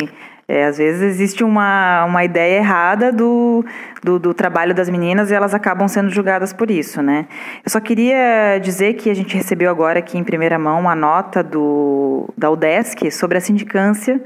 [0.48, 3.64] é, às vezes existe uma, uma ideia errada do,
[4.02, 7.26] do, do, trabalho das meninas e elas acabam sendo julgadas por isso, né?
[7.64, 11.42] Eu só queria dizer que a gente recebeu agora aqui em primeira mão uma nota
[11.42, 14.20] do, da UDESC sobre a sindicância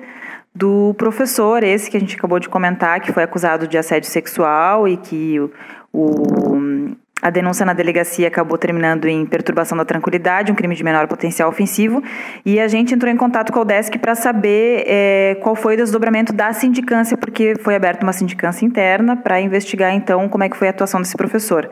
[0.55, 4.88] do professor, esse que a gente acabou de comentar, que foi acusado de assédio sexual
[4.88, 5.50] e que o,
[5.92, 11.09] o a denúncia na delegacia acabou terminando em perturbação da tranquilidade, um crime de menor
[11.09, 12.02] potencial ofensivo,
[12.44, 15.76] e a gente entrou em contato com o DESC para saber é, qual foi o
[15.79, 20.57] desdobramento da sindicância, porque foi aberta uma sindicância interna para investigar então como é que
[20.57, 21.70] foi a atuação desse professor.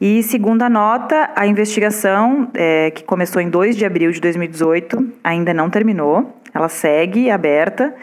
[0.00, 5.12] E segundo a nota, a investigação, é, que começou em 2 de abril de 2018,
[5.22, 7.94] ainda não terminou, ela segue aberta.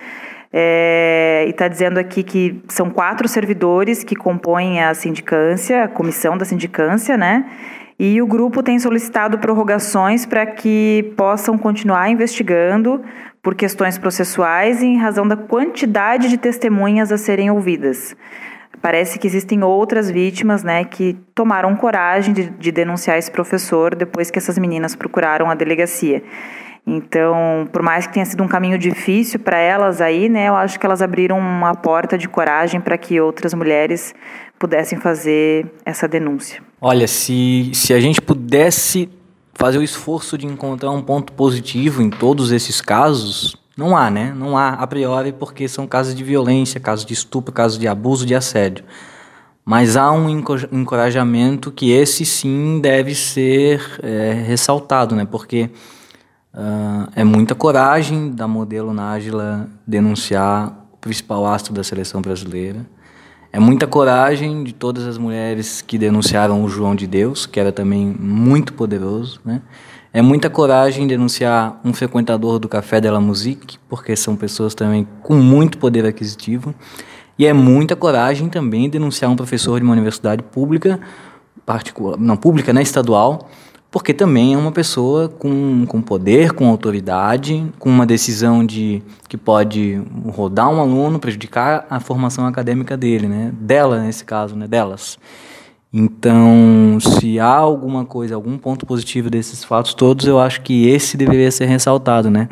[0.51, 6.37] É, e está dizendo aqui que são quatro servidores que compõem a sindicância, a comissão
[6.37, 7.45] da sindicância, né?
[7.99, 13.03] E o grupo tem solicitado prorrogações para que possam continuar investigando
[13.43, 18.15] por questões processuais e em razão da quantidade de testemunhas a serem ouvidas.
[18.81, 24.31] Parece que existem outras vítimas né, que tomaram coragem de, de denunciar esse professor depois
[24.31, 26.23] que essas meninas procuraram a delegacia.
[26.89, 30.79] Então, por mais que tenha sido um caminho difícil para elas aí, né, eu acho
[30.79, 34.15] que elas abriram uma porta de coragem para que outras mulheres
[34.57, 36.63] pudessem fazer essa denúncia.
[36.81, 39.07] Olha, se, se a gente pudesse
[39.53, 44.33] fazer o esforço de encontrar um ponto positivo em todos esses casos, não há, né?
[44.35, 48.25] Não há a priori, porque são casos de violência, casos de estupro, casos de abuso,
[48.25, 48.83] de assédio.
[49.63, 50.27] Mas há um
[50.71, 55.27] encorajamento que esse sim deve ser é, ressaltado, né?
[55.29, 55.69] Porque
[56.59, 62.85] Uh, é muita coragem da modelo Nájila denunciar o principal astro da seleção brasileira.
[63.49, 67.71] É muita coragem de todas as mulheres que denunciaram o João de Deus, que era
[67.71, 69.39] também muito poderoso.
[69.45, 69.61] Né?
[70.11, 75.07] É muita coragem denunciar um frequentador do Café de la Musique, porque são pessoas também
[75.23, 76.75] com muito poder aquisitivo.
[77.37, 80.99] E é muita coragem também denunciar um professor de uma universidade pública
[81.65, 83.47] particular, não pública, né, estadual,
[83.91, 89.35] porque também é uma pessoa com, com poder, com autoridade, com uma decisão de que
[89.35, 95.17] pode rodar um aluno, prejudicar a formação acadêmica dele, né, dela nesse caso, né, delas.
[95.91, 101.17] Então, se há alguma coisa, algum ponto positivo desses fatos todos, eu acho que esse
[101.17, 102.47] deveria ser ressaltado, né?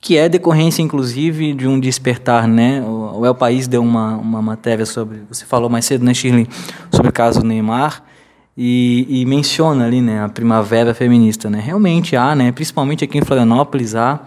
[0.00, 2.82] Que é decorrência, inclusive, de um despertar, né?
[2.82, 6.48] O El País deu uma, uma matéria sobre, você falou mais cedo, né, Shirley,
[6.90, 8.02] sobre o caso Neymar,
[8.60, 11.60] e, e, menciona ali, né, a primavera feminista, né?
[11.64, 14.18] Realmente há, né, principalmente aqui em Florianópolis, há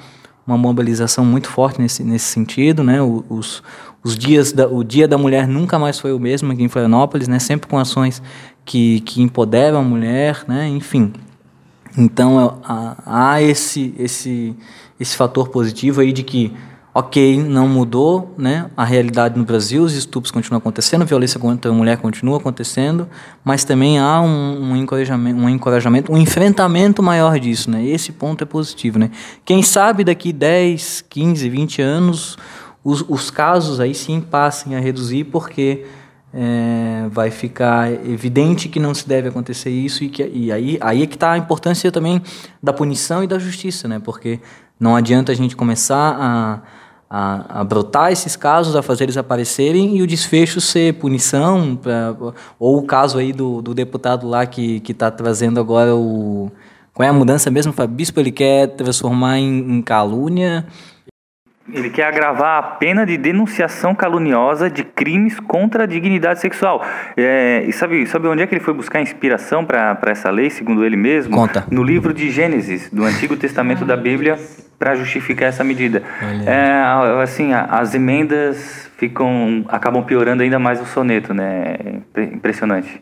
[0.48, 3.02] uma mobilização muito forte nesse, nesse sentido, né?
[3.02, 3.62] Os,
[4.02, 7.28] os dias da, o Dia da Mulher nunca mais foi o mesmo aqui em Florianópolis,
[7.28, 7.40] né?
[7.40, 8.24] Sempre com ações
[8.64, 10.66] que, que empoderam a mulher, né?
[10.66, 11.12] Enfim.
[11.98, 12.62] Então
[13.06, 14.56] há, esse, esse,
[14.98, 16.54] esse fator positivo aí de que
[16.94, 21.72] ok, não mudou né, a realidade no Brasil, os estupros continuam acontecendo, a violência contra
[21.72, 23.08] a mulher continua acontecendo,
[23.44, 27.72] mas também há um, um, encorajamento, um encorajamento, um enfrentamento maior disso.
[27.72, 27.86] Né?
[27.86, 29.00] Esse ponto é positivo.
[29.00, 29.10] Né?
[29.46, 32.38] Quem sabe daqui 10, 15, 20 anos
[32.84, 35.86] os, os casos aí sim passem a reduzir, porque
[36.34, 41.04] é, vai ficar evidente que não se deve acontecer isso e, que, e aí, aí
[41.04, 42.22] é que está a importância também
[42.62, 44.00] da punição e da justiça, né?
[44.00, 44.40] porque
[44.80, 46.62] não adianta a gente começar a,
[47.14, 52.16] a, a, brotar esses casos, a fazer eles aparecerem e o desfecho ser punição, pra,
[52.58, 56.50] ou o caso aí do, do deputado lá que está trazendo agora o...
[56.94, 58.20] Qual é a mudança mesmo, Fábio Bispo?
[58.20, 60.66] Ele quer transformar em, em calúnia
[61.72, 66.84] ele quer agravar a pena de denunciação caluniosa de crimes contra a dignidade sexual.
[67.16, 70.84] É, e sabe, sabe onde é que ele foi buscar inspiração para essa lei, segundo
[70.84, 71.36] ele mesmo?
[71.36, 71.66] Conta.
[71.70, 74.38] No livro de Gênesis, do Antigo Testamento da Bíblia,
[74.80, 76.02] para justificar essa medida.
[76.46, 81.76] É, assim, as emendas ficam acabam piorando ainda mais o soneto, né?
[82.18, 83.02] Impressionante.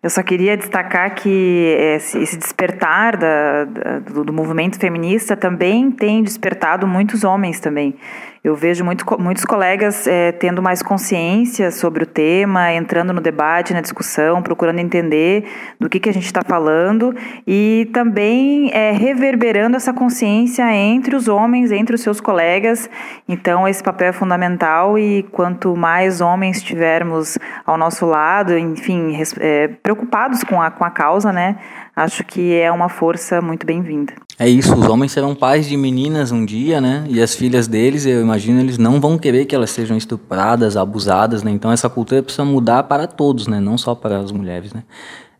[0.00, 6.86] Eu só queria destacar que esse despertar da, do, do, movimento feminista também tem despertado
[6.86, 7.96] muitos homens também.
[8.42, 13.74] Eu vejo muito, muitos colegas é, tendo mais consciência sobre o tema, entrando no debate,
[13.74, 15.44] na discussão, procurando entender
[15.80, 17.14] do que, que a gente está falando
[17.46, 22.88] e também é, reverberando essa consciência entre os homens, entre os seus colegas.
[23.28, 29.68] Então, esse papel é fundamental e quanto mais homens tivermos ao nosso lado, enfim, é,
[29.68, 31.56] preocupados com a, com a causa, né?
[31.94, 34.27] Acho que é uma força muito bem-vinda.
[34.40, 37.04] É isso, os homens serão pais de meninas um dia, né?
[37.08, 41.42] E as filhas deles, eu imagino, eles não vão querer que elas sejam estupradas, abusadas,
[41.42, 41.50] né?
[41.50, 43.58] Então essa cultura precisa mudar para todos, né?
[43.58, 44.84] Não só para as mulheres, né?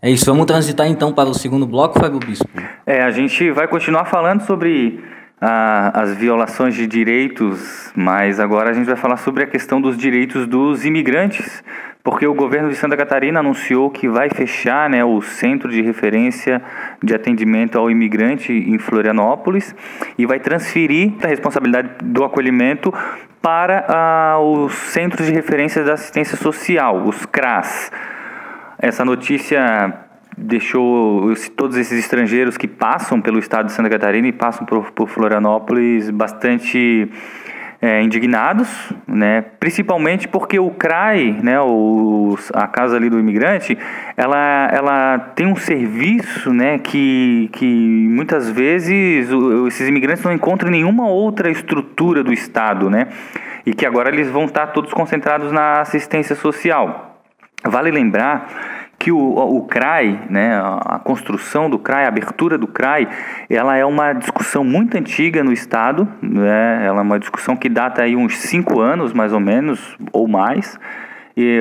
[0.03, 2.49] É isso, vamos transitar então para o segundo bloco, Fábio Bispo.
[2.85, 5.01] É, a gente vai continuar falando sobre
[5.41, 9.97] ah, as violações de direitos, mas agora a gente vai falar sobre a questão dos
[9.97, 11.63] direitos dos imigrantes
[12.09, 16.63] porque o governo de Santa Catarina anunciou que vai fechar né, o centro de referência
[17.05, 19.77] de atendimento ao imigrante em Florianópolis
[20.17, 22.91] e vai transferir a responsabilidade do acolhimento
[23.43, 27.93] para ah, os centros de referência da assistência social, os CRAS.
[28.79, 29.93] Essa notícia
[30.35, 35.11] deixou todos esses estrangeiros que passam pelo estado de Santa Catarina e passam por, por
[35.11, 37.11] Florianópolis bastante
[37.81, 38.69] é, indignados,
[39.07, 39.43] né?
[39.61, 43.79] principalmente porque o CRAI, né, o, a casa ali do imigrante,
[44.17, 47.65] ela, ela tem um serviço né, que, que
[48.11, 53.09] muitas vezes o, esses imigrantes não encontram em nenhuma outra estrutura do Estado, né?
[53.65, 57.23] e que agora eles vão estar todos concentrados na assistência social.
[57.65, 63.09] Vale lembrar que o, o CRAI, né, a construção do CRAI, a abertura do CRAI,
[63.49, 68.03] ela é uma discussão muito antiga no Estado, né, ela é uma discussão que data
[68.03, 70.79] aí uns cinco anos, mais ou menos, ou mais,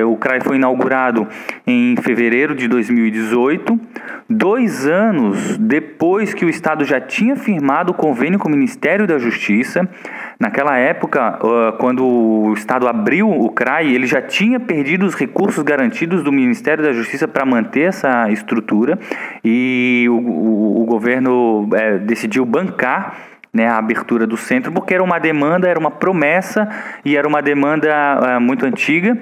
[0.03, 1.27] o CRAI foi inaugurado
[1.65, 3.79] em fevereiro de 2018,
[4.29, 9.17] dois anos depois que o Estado já tinha firmado o convênio com o Ministério da
[9.17, 9.87] Justiça.
[10.39, 11.39] Naquela época,
[11.79, 16.83] quando o Estado abriu o CRAI, ele já tinha perdido os recursos garantidos do Ministério
[16.83, 18.99] da Justiça para manter essa estrutura
[19.43, 23.15] e o, o, o governo é, decidiu bancar
[23.53, 26.69] né, a abertura do centro, porque era uma demanda, era uma promessa
[27.03, 29.17] e era uma demanda muito antiga.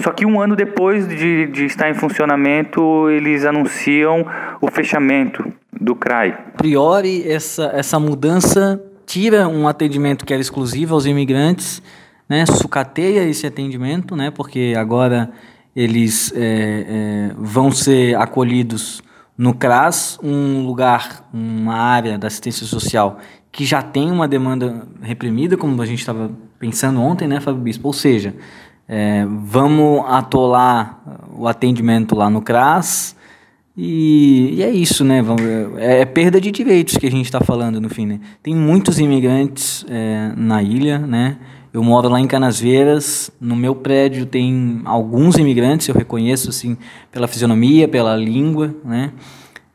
[0.00, 4.26] Só que um ano depois de, de estar em funcionamento, eles anunciam
[4.60, 6.30] o fechamento do CRAI.
[6.30, 11.82] A priori, essa, essa mudança tira um atendimento que era exclusivo aos imigrantes,
[12.28, 15.30] né, sucateia esse atendimento, né, porque agora
[15.74, 19.02] eles é, é, vão ser acolhidos
[19.36, 23.18] no CRAS, um lugar, uma área da assistência social
[23.50, 27.86] que já tem uma demanda reprimida, como a gente estava pensando ontem, né, Fábio Bispo?
[27.88, 28.34] Ou seja,
[28.88, 31.00] é, vamos atolar
[31.36, 33.16] o atendimento lá no CRAS,
[33.76, 35.22] E, e, é isso, né?
[35.78, 38.06] É, é, perda de direitos que a gente está falando no fim.
[38.06, 38.20] Né?
[38.42, 41.38] Tem muitos imigrantes é, na ilha, né?
[41.72, 46.76] Eu moro lá em Canasveiras, no meu prédio tem alguns imigrantes, eu reconheço assim
[47.10, 49.10] pela fisionomia, pela língua, né?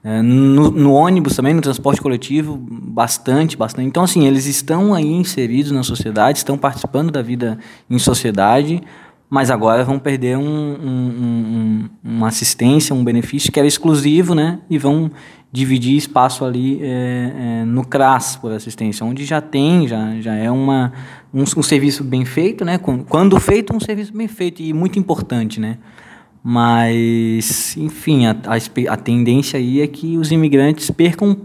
[0.10, 3.90] É, no, no, ônibus também, no transporte coletivo, bastante, bastante.
[3.90, 8.82] Então, assim, eles estão aí inseridos na sociedade, estão participando da vida em sociedade,
[9.30, 14.60] mas agora vão perder um, um, um, uma assistência, um benefício que era exclusivo, né?
[14.70, 15.12] E vão
[15.52, 20.50] dividir espaço ali é, é, no CRAS por assistência, onde já tem, já, já é
[20.50, 20.94] uma,
[21.34, 22.78] um, serviço bem feito, né?
[22.78, 25.78] Quando feito, um serviço bem feito e muito importante, né?
[26.50, 31.36] Mas, enfim, a, a, a tendência aí é que os imigrantes percam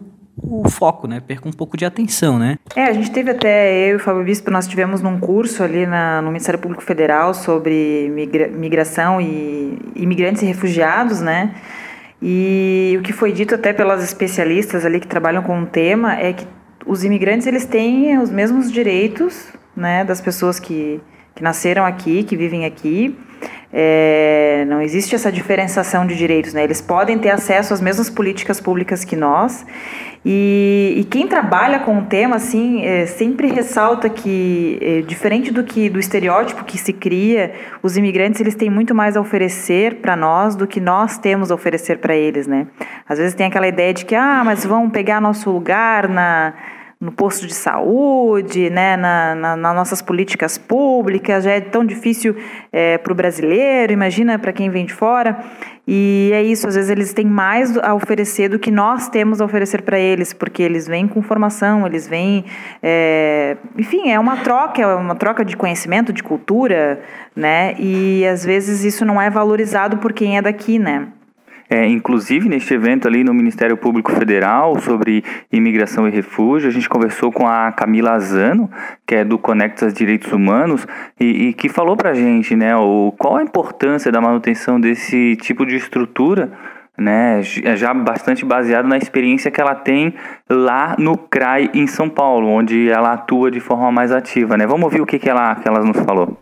[0.40, 1.18] o foco, né?
[1.18, 2.56] Perca um pouco de atenção, né?
[2.76, 5.86] É, a gente teve até, eu e o Fábio Bispo, nós tivemos num curso ali
[5.86, 11.52] na, no Ministério Público Federal sobre migra, migração e imigrantes e refugiados, né?
[12.22, 16.32] E o que foi dito até pelas especialistas ali que trabalham com o tema é
[16.32, 16.46] que
[16.86, 21.00] os imigrantes, eles têm os mesmos direitos, né, das pessoas que,
[21.34, 23.18] que nasceram aqui, que vivem aqui,
[23.72, 26.62] é, não existe essa diferenciação de direitos, né?
[26.62, 29.64] Eles podem ter acesso às mesmas políticas públicas que nós.
[30.24, 35.64] E, e quem trabalha com o tema, assim, é, sempre ressalta que, é, diferente do
[35.64, 40.14] que do estereótipo que se cria, os imigrantes eles têm muito mais a oferecer para
[40.14, 42.68] nós do que nós temos a oferecer para eles, né?
[43.08, 46.54] Às vezes tem aquela ideia de que, ah, mas vão pegar nosso lugar na
[47.02, 52.36] no posto de saúde, né, na, na, nas nossas políticas públicas, já é tão difícil
[52.72, 55.36] é, para o brasileiro, imagina para quem vem de fora.
[55.84, 59.44] E é isso, às vezes eles têm mais a oferecer do que nós temos a
[59.44, 62.44] oferecer para eles, porque eles vêm com formação, eles vêm.
[62.80, 67.02] É, enfim, é uma troca, é uma troca de conhecimento, de cultura,
[67.34, 67.74] né?
[67.80, 71.08] E às vezes isso não é valorizado por quem é daqui, né?
[71.72, 76.86] É, inclusive, neste evento ali no Ministério Público Federal sobre imigração e refúgio, a gente
[76.86, 78.70] conversou com a Camila Azano,
[79.06, 80.86] que é do Conectas Direitos Humanos,
[81.18, 85.34] e, e que falou para a gente né, o, qual a importância da manutenção desse
[85.36, 86.52] tipo de estrutura
[86.98, 90.12] né, já bastante baseado na experiência que ela tem
[90.50, 94.58] lá no CRAI em São Paulo, onde ela atua de forma mais ativa.
[94.58, 94.66] Né?
[94.66, 96.36] Vamos ouvir o que, que, ela, que ela nos falou.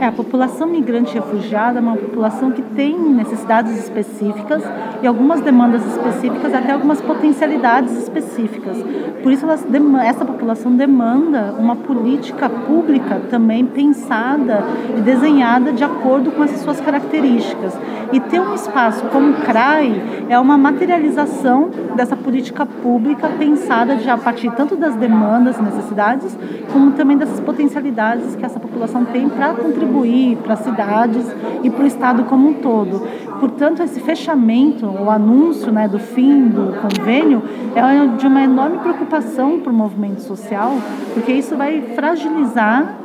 [0.00, 4.62] É, a população migrante refugiada é uma população que tem necessidades específicas
[5.02, 8.76] e algumas demandas específicas, até algumas potencialidades específicas.
[9.22, 9.64] Por isso, elas,
[10.04, 14.64] essa população demanda uma política pública também pensada
[14.98, 17.74] e desenhada de acordo com essas suas características.
[18.12, 24.14] E ter um espaço como o CRAI é uma materialização dessa política pública pensada já
[24.14, 26.36] a partir tanto das demandas e necessidades,
[26.72, 31.26] como também dessas potencialidades que essa população tem para contribuir para as cidades
[31.62, 33.02] e para o Estado como um todo.
[33.40, 37.42] Portanto, esse fechamento, o anúncio né, do fim do convênio,
[37.74, 40.72] é de uma enorme preocupação para o movimento social,
[41.12, 43.04] porque isso vai fragilizar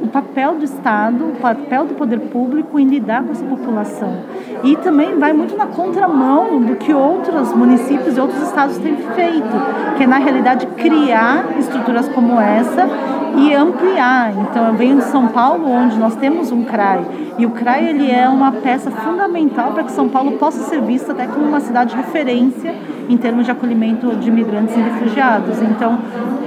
[0.00, 4.18] o papel do Estado, o papel do poder público em lidar com essa população.
[4.62, 9.96] E também vai muito na contramão do que outros municípios e outros estados têm feito,
[9.96, 12.88] que é na realidade criar estruturas como essa
[13.36, 14.32] e ampliar.
[14.36, 17.04] Então eu venho de São Paulo, onde nós temos um CRAI,
[17.38, 21.12] e o CRAI ele é uma peça fundamental para que São Paulo possa ser vista
[21.12, 22.74] até como uma cidade referência
[23.08, 25.62] em termos de acolhimento de imigrantes e refugiados.
[25.62, 25.98] Então,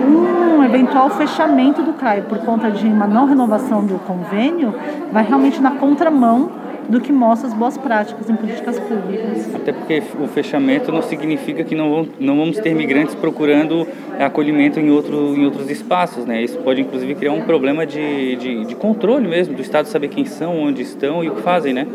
[0.01, 4.73] um eventual fechamento do CRAI por conta de uma não renovação do convênio
[5.11, 6.60] vai realmente na contramão
[6.91, 9.55] do que mostra as boas práticas em políticas públicas.
[9.55, 13.87] Até porque o fechamento não significa que não, não vamos ter migrantes procurando
[14.19, 16.43] acolhimento em, outro, em outros espaços, né?
[16.43, 20.25] Isso pode inclusive criar um problema de, de, de controle mesmo, do Estado saber quem
[20.25, 21.87] são, onde estão e o que fazem, né?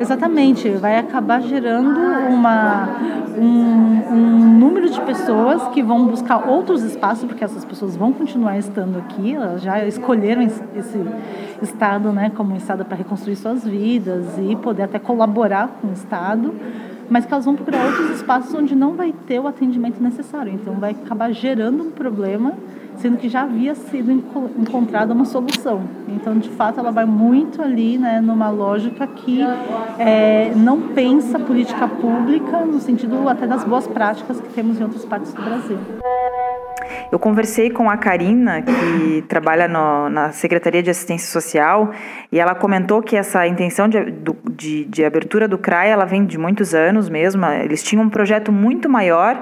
[0.00, 1.98] Exatamente, vai acabar gerando
[2.30, 2.88] uma,
[3.36, 8.56] um, um, número de pessoas que vão buscar outros espaços, porque essas pessoas vão continuar
[8.58, 11.04] estando aqui, elas já escolheram esse
[11.60, 15.92] estado né, como um estado para reconstruir suas vidas e poder até colaborar com o
[15.92, 16.54] estado,
[17.08, 20.74] mas que elas vão procurar outros espaços onde não vai ter o atendimento necessário, então
[20.74, 22.54] vai acabar gerando um problema
[22.98, 25.82] sendo que já havia sido encontrada uma solução.
[26.08, 29.40] Então, de fato, ela vai muito ali, né, numa lógica que
[29.98, 35.04] é, não pensa política pública no sentido até das boas práticas que temos em outras
[35.04, 35.78] partes do Brasil.
[37.10, 41.90] Eu conversei com a Karina, que trabalha no, na Secretaria de Assistência Social,
[42.30, 43.98] e ela comentou que essa intenção de,
[44.50, 47.46] de, de abertura do CRAI, ela vem de muitos anos mesmo.
[47.46, 49.40] Eles tinham um projeto muito maior,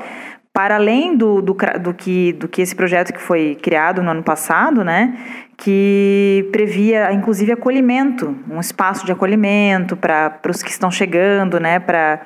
[0.53, 4.23] para além do, do, do, que, do que esse projeto que foi criado no ano
[4.23, 5.15] passado, né,
[5.55, 12.23] que previa inclusive acolhimento, um espaço de acolhimento para os que estão chegando, né, para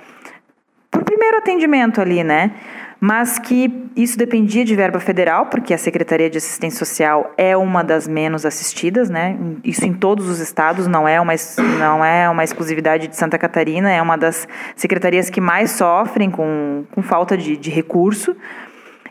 [1.21, 2.53] primeiro atendimento ali, né?
[3.01, 7.83] Mas que isso dependia de verba federal, porque a Secretaria de Assistência Social é uma
[7.83, 9.39] das menos assistidas, né?
[9.65, 11.33] Isso em todos os estados, não é uma,
[11.79, 14.47] não é uma exclusividade de Santa Catarina, é uma das
[14.77, 18.37] secretarias que mais sofrem com, com falta de, de recurso.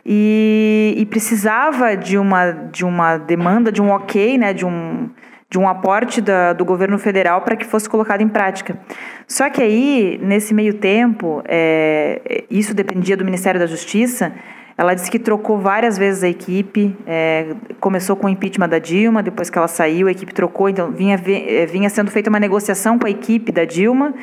[0.06, 5.10] E, e, precisava de uma, de uma demanda, de um ok, né, de um,
[5.50, 8.78] de um aporte da, do governo federal para que fosse colocado em prática.
[9.26, 14.32] Só que aí, nesse meio tempo, é, isso dependia do Ministério da Justiça.
[14.78, 17.48] Ela disse que trocou várias vezes a equipe, é,
[17.80, 21.20] começou com o impeachment da Dilma, depois que ela saiu, a equipe trocou, então vinha,
[21.26, 24.14] é, vinha sendo feita uma negociação com a equipe da Dilma,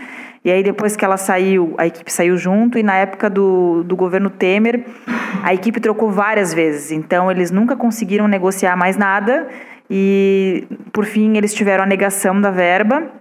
[0.43, 3.95] e aí depois que ela saiu, a equipe saiu junto, e na época do, do
[3.95, 4.83] governo Temer,
[5.43, 9.47] a equipe trocou várias vezes, então eles nunca conseguiram negociar mais nada,
[9.89, 13.11] e, por fim, eles tiveram a negação da verba.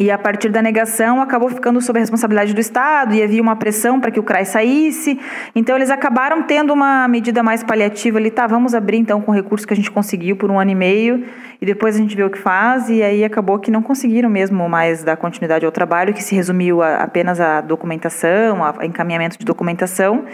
[0.00, 3.54] E a partir da negação acabou ficando sob a responsabilidade do Estado e havia uma
[3.54, 5.20] pressão para que o CRAI saísse.
[5.54, 9.34] Então eles acabaram tendo uma medida mais paliativa ali, tá, vamos abrir então com o
[9.34, 11.26] recurso que a gente conseguiu por um ano e meio
[11.60, 14.66] e depois a gente vê o que faz e aí acabou que não conseguiram mesmo
[14.70, 19.44] mais dar continuidade ao trabalho, que se resumiu a, apenas a documentação, a encaminhamento de
[19.44, 20.24] documentação.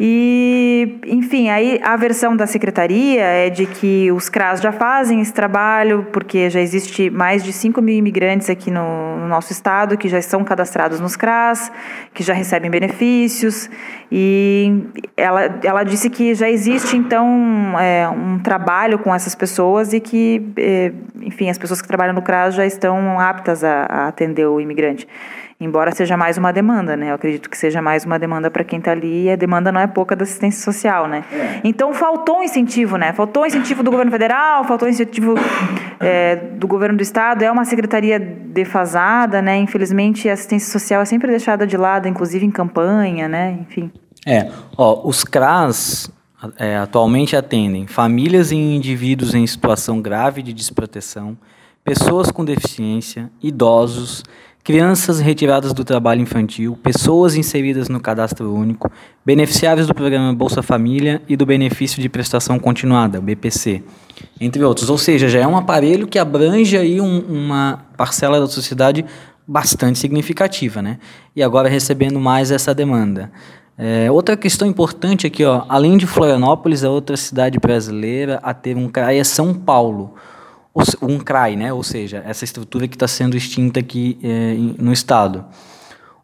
[0.00, 5.32] E, enfim, aí a versão da secretaria é de que os CRAS já fazem esse
[5.32, 10.08] trabalho, porque já existe mais de 5 mil imigrantes aqui no, no, nosso estado que
[10.08, 11.70] já estão cadastrados nos CRAS,
[12.12, 13.70] que já recebem benefícios.
[14.10, 14.82] E
[15.16, 20.42] ela, ela disse que já existe, então, é, um trabalho com essas pessoas e que,
[20.56, 24.60] é, enfim, as pessoas que trabalham no CRAS já estão aptas a, a atender o
[24.60, 25.06] imigrante
[25.64, 27.10] embora seja mais uma demanda, né?
[27.10, 29.80] Eu acredito que seja mais uma demanda para quem está ali e a demanda não
[29.80, 31.24] é pouca da assistência social, né?
[31.32, 31.60] É.
[31.64, 33.12] Então faltou um incentivo, né?
[33.12, 35.34] Faltou um incentivo do governo federal, faltou um incentivo
[36.00, 37.42] é, do governo do estado.
[37.42, 39.58] É uma secretaria defasada, né?
[39.58, 43.58] Infelizmente a assistência social é sempre deixada de lado, inclusive em campanha, né?
[43.60, 43.90] Enfim.
[44.26, 46.10] É, ó, os CRAS
[46.58, 51.36] é, atualmente atendem famílias e indivíduos em situação grave de desproteção,
[51.84, 54.22] pessoas com deficiência, idosos
[54.64, 58.90] crianças retiradas do trabalho infantil, pessoas inseridas no cadastro único,
[59.26, 63.82] beneficiários do programa Bolsa Família e do benefício de prestação continuada, BPC,
[64.40, 64.88] entre outros.
[64.88, 69.04] Ou seja, já é um aparelho que abrange aí um, uma parcela da sociedade
[69.46, 70.98] bastante significativa, né?
[71.34, 73.32] E agora recebendo mais essa demanda.
[73.76, 78.76] É, outra questão importante aqui, ó, além de Florianópolis, a outra cidade brasileira a ter
[78.76, 80.14] um CRAE é São Paulo
[81.02, 81.72] um CRAI, né?
[81.72, 85.44] ou seja, essa estrutura que está sendo extinta aqui é, no Estado.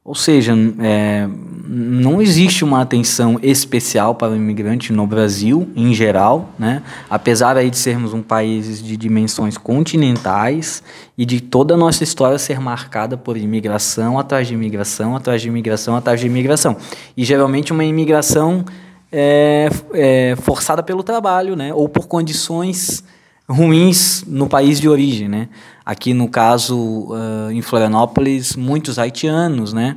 [0.09, 1.29] Ou seja, é,
[1.67, 6.83] não existe uma atenção especial para o imigrante no Brasil, em geral, né?
[7.11, 10.83] apesar aí de sermos um país de dimensões continentais
[11.17, 15.49] e de toda a nossa história ser marcada por imigração atrás de imigração, atrás de
[15.49, 16.75] imigração, atrás de imigração.
[17.15, 18.65] E geralmente uma imigração
[19.13, 21.75] é, é forçada pelo trabalho, né?
[21.75, 23.05] ou por condições
[23.49, 25.49] ruins no país de origem, né?
[25.85, 29.97] Aqui no caso uh, em Florianópolis muitos haitianos, né?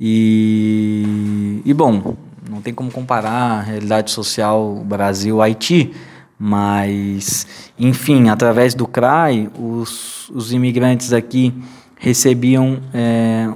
[0.00, 2.16] E, e bom,
[2.50, 5.92] não tem como comparar a realidade social Brasil-Haiti,
[6.38, 7.46] mas
[7.78, 11.54] enfim, através do CRAI, os, os imigrantes aqui
[11.96, 13.48] recebiam é,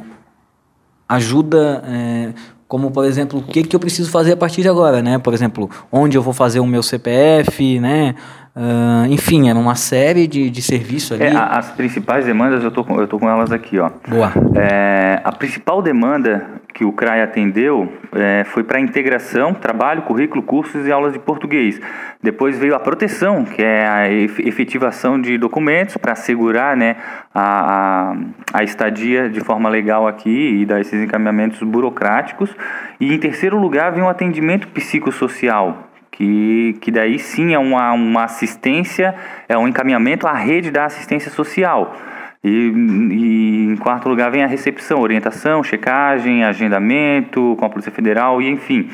[1.08, 2.32] ajuda é,
[2.68, 5.18] como por exemplo o que, que eu preciso fazer a partir de agora, né?
[5.18, 8.14] Por exemplo, onde eu vou fazer o meu CPF, né?
[8.56, 11.24] Uh, enfim, era uma série de, de serviços ali.
[11.24, 13.90] É, as principais demandas, eu tô, com, eu tô com elas aqui, ó.
[14.08, 14.32] Boa.
[14.54, 20.86] É, a principal demanda que o CRAI atendeu é, foi para integração, trabalho, currículo, cursos
[20.86, 21.80] e aulas de português.
[22.22, 26.96] Depois veio a proteção, que é a efetivação de documentos para assegurar né,
[27.34, 28.16] a, a,
[28.54, 32.54] a, estadia de forma legal aqui e dar esses encaminhamentos burocráticos.
[33.00, 38.24] E em terceiro lugar vem o atendimento psicossocial, que, que daí sim é uma, uma
[38.24, 39.14] assistência,
[39.48, 41.96] é um encaminhamento à rede da assistência social.
[42.42, 48.40] E, e, em quarto lugar vem a recepção, orientação, checagem, agendamento com a Polícia Federal
[48.40, 48.88] e enfim.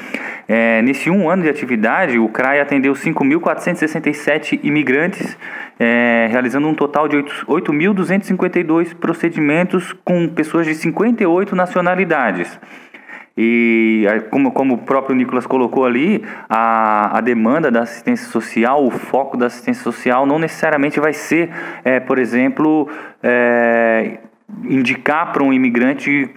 [0.48, 5.36] É, nesse um ano de atividade, o CRAI atendeu 5.467 imigrantes,
[5.78, 12.58] é, realizando um total de 8.252 procedimentos com pessoas de 58 nacionalidades.
[13.36, 18.90] E como, como o próprio Nicolas colocou ali, a, a demanda da assistência social, o
[18.90, 21.50] foco da assistência social não necessariamente vai ser,
[21.84, 22.88] é, por exemplo,
[23.22, 24.18] é,
[24.64, 26.30] indicar para um imigrante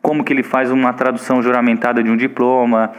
[0.00, 2.92] como que ele faz uma tradução juramentada de um diploma,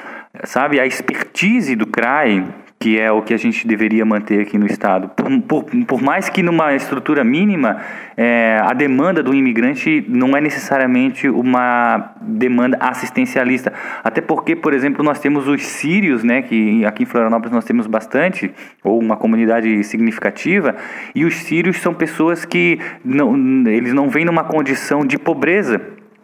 [0.43, 0.79] sabe?
[0.79, 2.45] A expertise do CRAI
[2.79, 5.09] que é o que a gente deveria manter aqui no Estado.
[5.09, 7.81] Por, por, por mais que numa estrutura mínima,
[8.15, 13.73] é, a demanda do imigrante não é necessariamente uma demanda assistencialista.
[14.01, 17.85] Até porque, por exemplo, nós temos os sírios, né, que aqui em Florianópolis nós temos
[17.85, 18.49] bastante,
[18.81, 20.73] ou uma comunidade significativa,
[21.13, 23.35] e os sírios são pessoas que não,
[23.67, 25.81] eles não vêm numa condição de pobreza.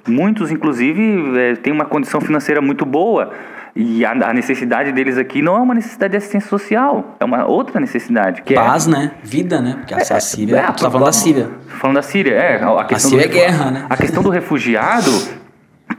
[0.08, 3.34] Muitos, inclusive, é, têm uma condição financeira muito boa,
[3.76, 7.46] e a, a, necessidade deles aqui não é uma necessidade de assistência social, é uma
[7.46, 8.42] outra necessidade.
[8.42, 8.92] Que é Paz, é...
[8.92, 9.12] né?
[9.22, 9.76] Vida, né?
[9.78, 10.56] Porque a, a Síria.
[10.56, 11.50] É, é, tá falando da Síria.
[11.68, 12.56] Falando da Síria, é.
[12.64, 13.86] A, questão a Síria do, é guerra, né?
[13.90, 15.12] A questão do refugiado,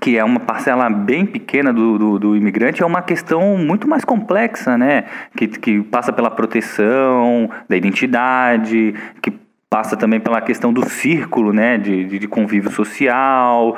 [0.00, 4.06] que é uma parcela bem pequena do, do, do, imigrante, é uma questão muito mais
[4.06, 5.04] complexa, né?
[5.36, 9.30] Que, que passa pela proteção da identidade, que
[9.68, 11.76] passa também pela questão do círculo, né?
[11.76, 13.76] De, de, de convívio social,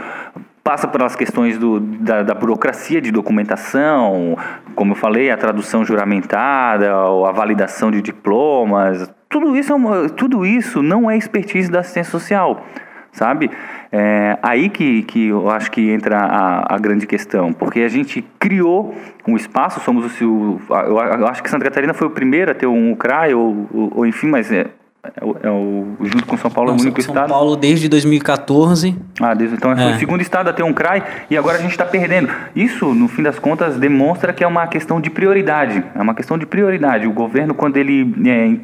[0.69, 4.37] passa pelas questões do, da, da, burocracia de documentação,
[4.75, 10.45] como eu falei, a tradução juramentada, a validação de diplomas, tudo isso, é uma, tudo
[10.45, 12.67] isso não é expertise da assistência social,
[13.11, 13.51] sabe?
[13.91, 18.21] É aí que, que eu acho que entra a, a grande questão, porque a gente
[18.39, 18.95] criou
[19.27, 22.95] um espaço, somos o, eu acho que Santa Catarina foi o primeiro a ter um
[22.95, 24.67] CRAI, ou, ou, ou enfim, mas é,
[25.03, 27.29] é o, é o, junto com São Paulo, Não, é o único São estado.
[27.29, 28.97] São Paulo desde 2014.
[29.21, 29.77] Ah, desde, então é.
[29.77, 32.29] foi o segundo estado a ter um CRAI e agora a gente está perdendo.
[32.55, 35.85] Isso, no fim das contas, demonstra que é uma questão de prioridade.
[35.95, 37.07] É uma questão de prioridade.
[37.07, 38.59] O governo, quando ele é,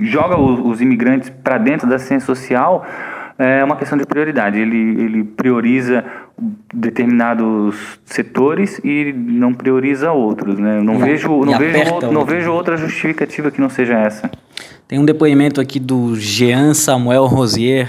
[0.00, 2.86] joga os, os imigrantes para dentro da ciência social,
[3.38, 4.58] é uma questão de prioridade.
[4.58, 6.04] Ele, ele prioriza
[6.72, 10.58] determinados setores e não prioriza outros.
[10.58, 10.80] Né?
[10.80, 14.30] Não, vejo, não, vejo, não vejo outra justificativa que não seja essa.
[14.86, 17.88] Tem um depoimento aqui do Jean Samuel Rosier.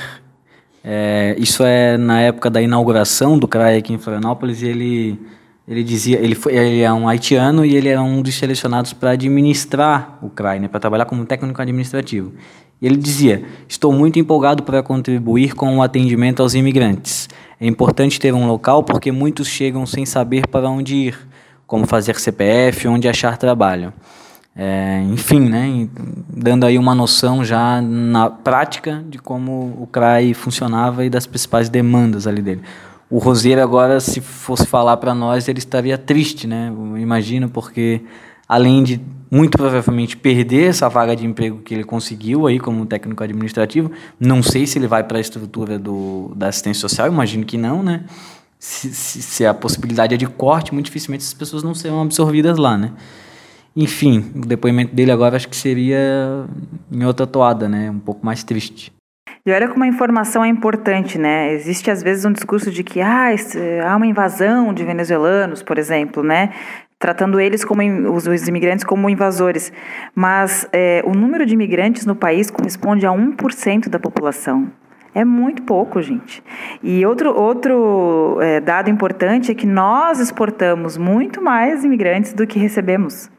[0.84, 5.20] É, isso é na época da inauguração do CRAI aqui em Florianópolis e ele,
[5.66, 9.12] ele dizia, ele, foi, ele é um haitiano e ele era um dos selecionados para
[9.12, 12.34] administrar o CRAI, né, para trabalhar como técnico administrativo.
[12.82, 17.30] E ele dizia: Estou muito empolgado para contribuir com o atendimento aos imigrantes.
[17.60, 21.18] É importante ter um local porque muitos chegam sem saber para onde ir,
[21.66, 23.94] como fazer CPF, onde achar trabalho.
[24.56, 25.88] É, enfim, né,
[26.30, 31.70] dando aí uma noção já na prática de como o CRAI funcionava e das principais
[31.70, 32.62] demandas ali dele.
[33.10, 36.72] O Roseiro agora, se fosse falar para nós, ele estaria triste, né?
[36.76, 38.02] Eu imagino, porque
[38.48, 39.00] além de
[39.34, 44.44] muito provavelmente perder essa vaga de emprego que ele conseguiu aí como técnico administrativo, não
[44.44, 48.04] sei se ele vai para a estrutura do, da assistência social, imagino que não, né?
[48.60, 52.60] Se, se, se a possibilidade é de corte, muito dificilmente essas pessoas não serão absorvidas
[52.60, 52.92] lá, né?
[53.76, 56.46] Enfim, o depoimento dele agora acho que seria
[56.92, 57.90] em outra toada, né?
[57.90, 58.94] Um pouco mais triste.
[59.46, 61.52] E olha como a informação é importante, né?
[61.54, 63.30] Existe às vezes um discurso de que ah,
[63.86, 66.52] há uma invasão de venezuelanos, por exemplo, né?
[67.04, 67.82] Tratando eles como
[68.14, 69.74] os, os imigrantes como invasores.
[70.16, 74.72] Mas é, o número de imigrantes no país corresponde a 1% da população.
[75.14, 76.42] É muito pouco, gente.
[76.82, 82.58] E outro, outro é, dado importante é que nós exportamos muito mais imigrantes do que
[82.58, 83.30] recebemos.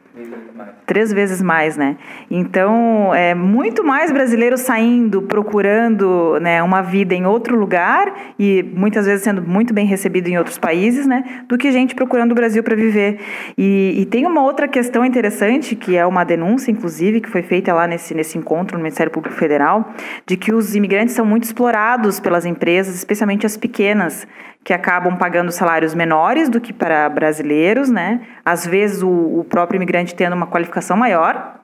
[0.85, 1.97] Três vezes mais, né?
[2.29, 9.05] Então, é muito mais brasileiros saindo, procurando né, uma vida em outro lugar e muitas
[9.05, 11.23] vezes sendo muito bem recebido em outros países, né?
[11.47, 13.19] Do que gente procurando o Brasil para viver.
[13.57, 17.73] E, e, tem uma outra questão interessante, que é uma denúncia, inclusive, que foi feita
[17.73, 19.93] lá nesse, nesse encontro no Ministério Público Federal,
[20.25, 24.27] de que os imigrantes são muito explorados pelas empresas, especialmente as pequenas,
[24.63, 28.21] que acabam pagando salários menores do que para brasileiros, né?
[28.43, 31.59] Às vezes o, o próprio imigrante tendo uma qualificação maior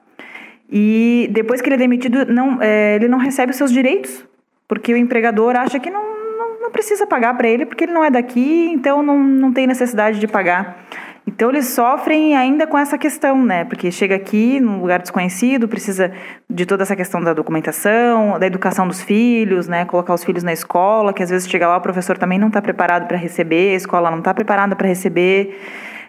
[0.70, 4.24] e depois que ele é demitido, não, é, ele não recebe os seus direitos,
[4.66, 8.02] porque o empregador acha que não, não, não precisa pagar para ele porque ele não
[8.02, 10.86] é daqui, então não, não tem necessidade de pagar.
[11.26, 13.64] Então eles sofrem ainda com essa questão, né?
[13.64, 16.10] Porque chega aqui num lugar desconhecido, precisa
[16.50, 19.84] de toda essa questão da documentação, da educação dos filhos, né?
[19.84, 22.60] Colocar os filhos na escola, que às vezes chega lá o professor também não está
[22.60, 25.60] preparado para receber, a escola não está preparada para receber.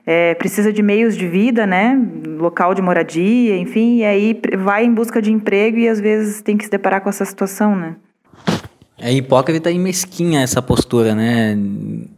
[0.05, 1.97] É, precisa de meios de vida, né?
[2.37, 6.57] Local de moradia, enfim, e aí vai em busca de emprego e às vezes tem
[6.57, 7.95] que se deparar com essa situação, né?
[8.97, 11.57] É hipócrita e mesquinha essa postura, né?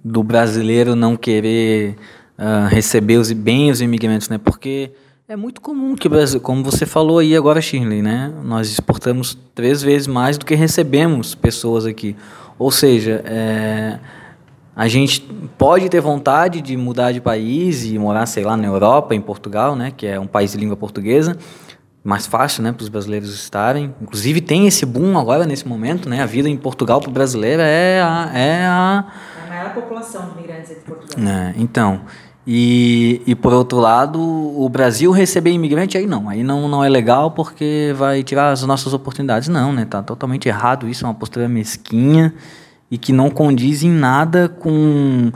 [0.03, 1.95] Do brasileiro não querer
[2.37, 4.37] uh, receber os, bem os imigrantes, né?
[4.37, 4.91] Porque
[5.27, 8.31] é muito comum que o Brasil, como você falou aí agora, Shirley, né?
[8.43, 12.15] Nós exportamos três vezes mais do que recebemos pessoas aqui.
[12.59, 13.99] Ou seja, é,
[14.75, 15.21] a gente
[15.57, 19.75] pode ter vontade de mudar de país e morar, sei lá, na Europa, em Portugal,
[19.75, 19.93] né?
[19.95, 21.37] Que é um país de língua portuguesa.
[22.03, 23.95] Mais fácil, né, para os brasileiros estarem.
[24.01, 26.21] Inclusive tem esse boom agora nesse momento, né?
[26.21, 29.05] A vida em Portugal para o brasileiro é a, é a
[29.39, 31.25] é a maior população de imigrantes de Portugal.
[31.25, 32.01] É, então,
[32.45, 36.89] E, e por outro lado, o Brasil receber imigrante aí não, aí não, não é
[36.89, 39.47] legal porque vai tirar as nossas oportunidades.
[39.47, 39.85] Não, né?
[39.85, 42.33] Tá totalmente errado isso, é uma postura mesquinha
[42.89, 45.31] e que não condiz em nada com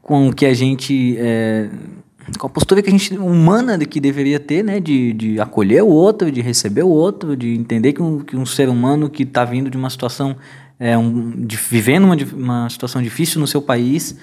[0.00, 1.70] com o que a gente é,
[2.38, 5.88] com a postura que a gente humana que deveria ter, né, de, de acolher o
[5.88, 9.44] outro, de receber o outro, de entender que um, que um ser humano que está
[9.44, 10.36] vindo de uma situação,
[10.78, 14.16] é, um, de, vivendo uma, uma situação difícil no seu país,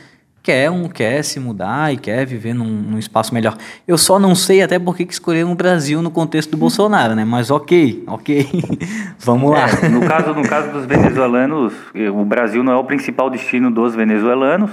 [0.43, 3.55] quer, um, quer se mudar e quer viver num, num espaço melhor.
[3.87, 7.23] Eu só não sei até por que escolheram o Brasil no contexto do Bolsonaro, né?
[7.25, 8.47] Mas ok, ok,
[9.19, 9.65] vamos lá.
[9.83, 11.73] É, no, caso, no caso dos venezuelanos,
[12.13, 14.71] o Brasil não é o principal destino dos venezuelanos,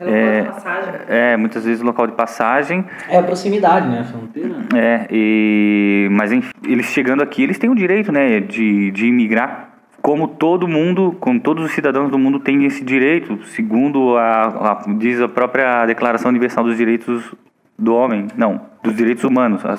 [0.00, 0.94] é, passagem.
[1.08, 2.84] é, muitas vezes local de passagem.
[3.08, 4.00] É a proximidade, né?
[4.00, 4.54] A fronteira.
[4.76, 9.67] É, e, mas enfim, eles chegando aqui, eles têm o direito, né, de, de imigrar
[10.08, 14.92] como todo mundo, como todos os cidadãos do mundo têm esse direito, segundo a, a
[14.96, 17.34] diz a própria Declaração Universal dos Direitos
[17.78, 19.76] do Homem, não, dos Direitos Humanos, a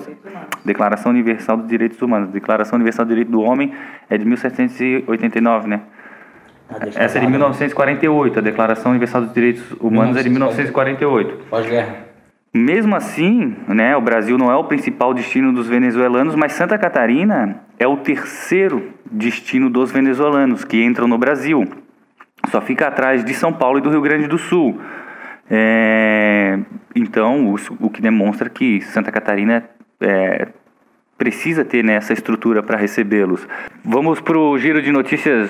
[0.63, 3.73] Declaração Universal dos Direitos Humanos, Declaração Universal do Direito do Homem
[4.07, 5.81] é de 1789, né?
[6.95, 11.45] Essa é de 1948, a Declaração Universal dos Direitos Humanos é de 1948.
[11.49, 11.95] Pós-guerra.
[12.53, 17.61] Mesmo assim, né, o Brasil não é o principal destino dos venezuelanos, mas Santa Catarina
[17.79, 21.65] é o terceiro destino dos venezuelanos que entram no Brasil.
[22.51, 24.79] Só fica atrás de São Paulo e do Rio Grande do Sul.
[25.49, 26.59] É,
[26.95, 29.63] então, o, o, que demonstra que Santa Catarina
[29.99, 30.47] é,
[31.17, 33.47] precisa ter né, essa estrutura para recebê-los.
[33.83, 35.49] Vamos para o giro de notícias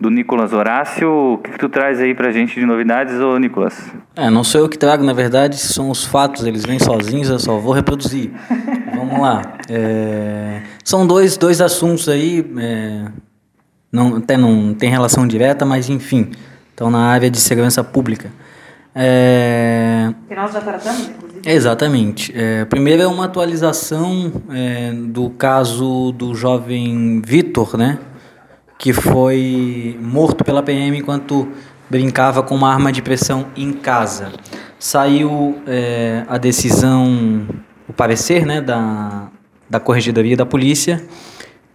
[0.00, 1.34] do Nicolas Horácio.
[1.34, 3.92] O que, que, tu traz aí pra gente de novidades, ô Nicolas?
[4.14, 7.38] É, não sou eu que trago, na verdade, são os fatos, eles vêm sozinhos, eu
[7.38, 8.30] só vou reproduzir.
[8.94, 9.42] Vamos lá.
[9.68, 13.06] É, são dois, dois assuntos aí, é,
[13.90, 16.30] não, até não tem relação direta, mas enfim,
[16.70, 18.30] estão na área de segurança pública.
[18.94, 21.40] É, que nós já tratamos, inclusive.
[21.44, 22.32] Exatamente.
[22.36, 27.98] É, primeiro é uma atualização é, do caso do jovem Vitor, né?
[28.78, 31.48] que foi morto pela PM enquanto
[31.90, 34.32] brincava com uma arma de pressão em casa.
[34.78, 37.44] Saiu é, a decisão,
[37.88, 39.30] o parecer né, da,
[39.68, 41.02] da Corregedoria da Polícia,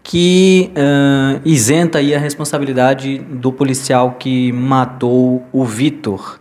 [0.03, 6.39] que uh, isenta aí a responsabilidade do policial que matou o Vitor.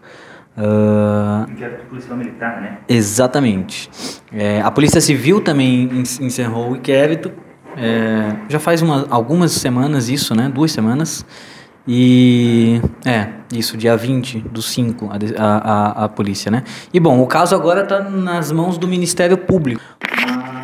[0.57, 2.79] Uh, inquérito policial militar, né?
[2.89, 3.91] Exatamente.
[4.33, 5.89] É, a Polícia Civil também
[6.21, 7.33] encerrou o inquérito
[7.77, 10.51] é, já faz uma, algumas semanas isso, né?
[10.53, 11.25] Duas semanas.
[11.87, 16.63] E é, isso, dia 20 do 5, a, a, a polícia, né?
[16.93, 19.81] E bom, o caso agora está nas mãos do Ministério Público.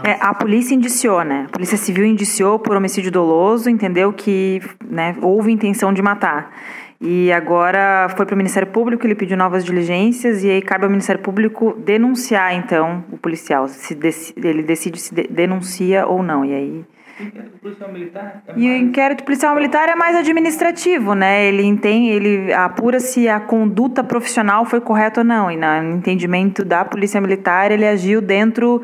[0.07, 1.47] É, a polícia indiciou, né?
[1.49, 6.53] A polícia civil indiciou por homicídio doloso, entendeu que né, houve intenção de matar.
[7.01, 10.91] E agora foi para o Ministério Público, ele pediu novas diligências e aí cabe ao
[10.91, 13.99] Ministério Público denunciar então o policial, se
[14.37, 16.45] ele decide se denuncia ou não.
[16.45, 16.85] E aí
[17.19, 21.47] é e o inquérito policial militar é mais administrativo, né?
[21.47, 25.51] Ele entende, ele apura se a conduta profissional foi correta ou não.
[25.51, 28.83] E no entendimento da polícia militar, ele agiu dentro,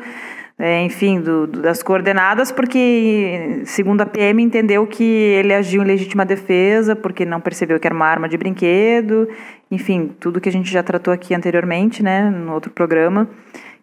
[0.65, 5.85] é, enfim, do, do, das coordenadas, porque, segundo a PM, entendeu que ele agiu em
[5.85, 9.27] legítima defesa, porque não percebeu que era uma arma de brinquedo.
[9.69, 13.27] Enfim, tudo que a gente já tratou aqui anteriormente, né, no outro programa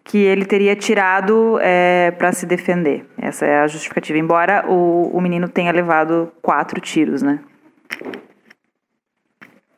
[0.03, 3.05] que ele teria tirado é, para se defender.
[3.15, 4.17] Essa é a justificativa.
[4.17, 7.41] Embora o, o menino tenha levado quatro tiros, né?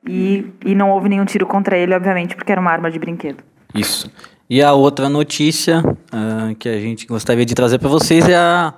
[0.08, 3.44] E, e não houve nenhum tiro contra ele, obviamente, porque era uma arma de brinquedo.
[3.76, 4.10] Isso.
[4.50, 5.84] E a outra notícia
[6.14, 8.74] uh, que a gente gostaria de trazer para vocês é a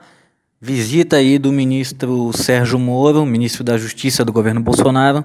[0.60, 5.24] visita aí do ministro Sérgio Moro, ministro da Justiça do governo Bolsonaro.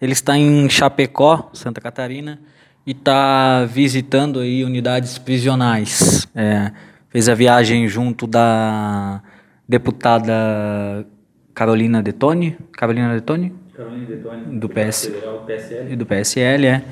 [0.00, 2.40] Ele está em Chapecó, Santa Catarina,
[2.86, 6.26] e está visitando aí unidades prisionais.
[6.34, 6.72] É,
[7.08, 9.22] fez a viagem junto da
[9.68, 11.06] deputada
[11.54, 13.52] Carolina Detoni, Carolina Detoni?
[13.76, 14.58] Carolina Detoni.
[14.58, 15.12] Do, PS,
[15.46, 15.96] PSL.
[15.96, 16.84] do PSL, é.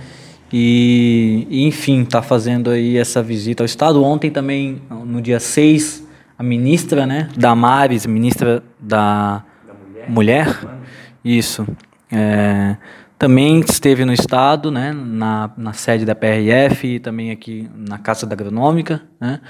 [0.53, 4.03] E, e enfim, está fazendo aí essa visita ao Estado.
[4.03, 6.07] Ontem também, no dia 6,
[6.39, 9.75] a ministra, né, Damares, ministra da, da
[10.09, 10.79] Mulher, mulher
[11.25, 11.67] isso,
[12.11, 12.77] é,
[13.19, 18.25] também esteve no estado, né, na, na sede da PRF e também aqui na Casa
[18.25, 19.41] da Agronômica, né,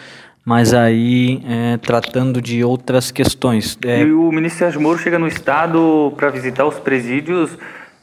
[0.45, 3.79] mas aí é, tratando de outras questões.
[3.85, 4.01] É...
[4.01, 7.51] E o ministro Sérgio Moro chega no estado para visitar os presídios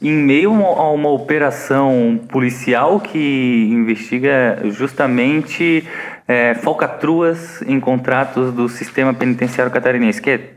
[0.00, 5.86] em meio a uma operação policial que investiga justamente
[6.28, 10.56] é, falcatruas em contratos do sistema penitenciário catarinense, que é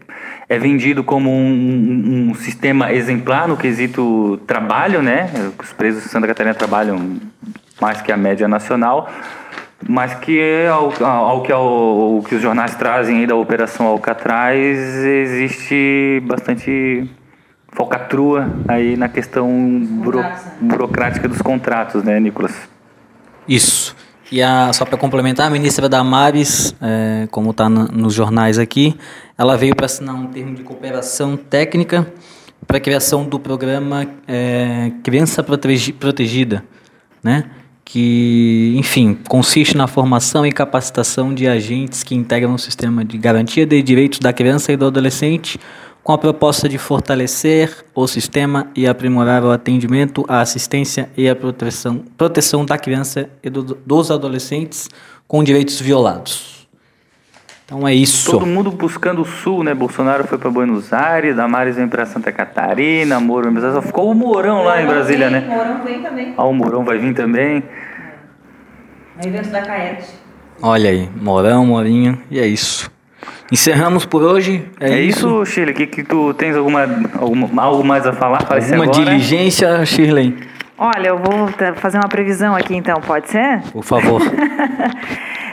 [0.49, 5.29] é vendido como um, um, sistema exemplar no quesito trabalho, né?
[5.59, 7.19] Os presos de Santa Catarina trabalham
[7.79, 9.07] mais que a média nacional.
[9.87, 16.21] Mas que ao, ao, que, ao, que os jornais trazem aí da Operação Alcatraz, existe
[16.25, 17.07] bastante
[17.71, 19.47] falcatrua aí na questão
[20.01, 20.23] buro,
[20.59, 22.53] burocrática dos contratos, né, Nicolas?
[23.47, 23.95] Isso.
[24.31, 28.95] E a, só para complementar, a ministra Damares, é, como está nos jornais aqui,
[29.37, 32.11] ela veio para assinar um termo de cooperação técnica
[32.67, 36.63] para a criação do programa é, Criança Protegida,
[37.23, 37.45] né?
[37.89, 43.65] que, enfim, consiste na formação e capacitação de agentes que integram o sistema de garantia
[43.65, 45.59] de direitos da criança e do adolescente,
[46.03, 51.35] com a proposta de fortalecer o sistema e aprimorar o atendimento, a assistência e a
[51.35, 54.89] proteção, proteção da criança e do, dos adolescentes
[55.27, 56.67] com direitos violados.
[57.65, 58.31] Então é isso.
[58.31, 59.75] Todo mundo buscando o sul, né?
[59.75, 64.63] Bolsonaro foi para Buenos Aires, Damares vem para Santa Catarina, Moro só ficou o Mourão
[64.63, 65.47] lá em Brasília, vem, né?
[65.47, 66.33] Mourão vem também.
[66.35, 67.63] Ah, o Mourão vai vir também.
[69.23, 70.07] É evento da Caete.
[70.59, 72.91] Olha aí, Morão, Morinho, e é isso.
[73.51, 74.65] Encerramos por hoje.
[74.79, 75.73] É, é isso, Shirley?
[75.73, 76.87] Que, que tu tens alguma,
[77.19, 78.45] alguma algo mais a falar?
[78.49, 80.37] Alguma diligência, Shirley?
[80.77, 83.61] Olha, eu vou fazer uma previsão aqui então, pode ser?
[83.71, 84.21] Por favor.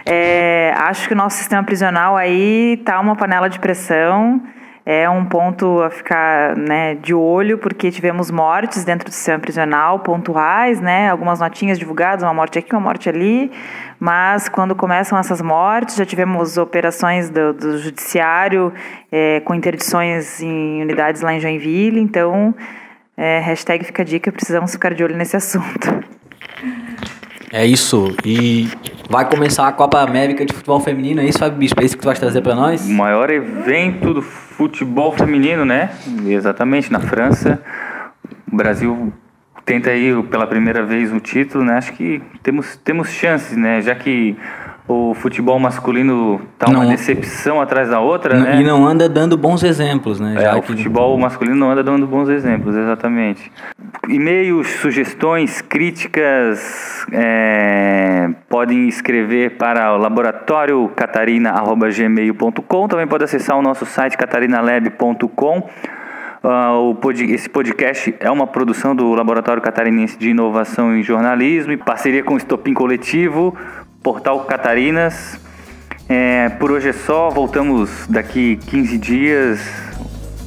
[0.08, 4.40] É, acho que o nosso sistema prisional aí tá uma panela de pressão.
[4.88, 9.98] É um ponto a ficar né, de olho, porque tivemos mortes dentro do sistema prisional,
[9.98, 13.50] pontuais, né, algumas notinhas divulgadas, uma morte aqui, uma morte ali.
[13.98, 18.72] Mas quando começam essas mortes, já tivemos operações do, do judiciário
[19.10, 21.98] é, com interdições em unidades lá em Joinville.
[21.98, 22.54] Então,
[23.16, 25.98] é, hashtag fica dica, precisamos ficar de olho nesse assunto.
[27.52, 28.14] É isso.
[28.24, 28.68] E
[29.08, 31.80] vai começar a Copa América de futebol feminino, é isso, Fábio Bispo?
[31.80, 32.86] É isso que tu vai trazer para nós?
[32.86, 35.90] O maior evento do futebol feminino, né?
[36.26, 37.60] Exatamente, na França.
[38.50, 39.12] O Brasil
[39.64, 41.74] tenta aí pela primeira vez o título, né?
[41.74, 43.80] Acho que temos, temos chances, né?
[43.80, 44.36] Já que
[44.88, 48.60] o futebol masculino tá uma não, decepção atrás da outra, não, né?
[48.60, 50.44] E não anda dando bons exemplos, né?
[50.44, 50.68] É, o que...
[50.68, 53.50] futebol masculino não anda dando bons exemplos, exatamente.
[54.08, 64.16] E-mails, sugestões, críticas, é, podem escrever para o laboratóriocatarina.gmail.com Também pode acessar o nosso site
[64.16, 65.64] catarinalab.com
[66.46, 71.78] Uh, pod esse podcast é uma produção do Laboratório Catarinense de Inovação em Jornalismo, em
[71.78, 73.56] parceria com o Estopim Coletivo,
[74.06, 75.36] Portal Catarinas.
[76.08, 79.60] É, por hoje é só, voltamos daqui 15 dias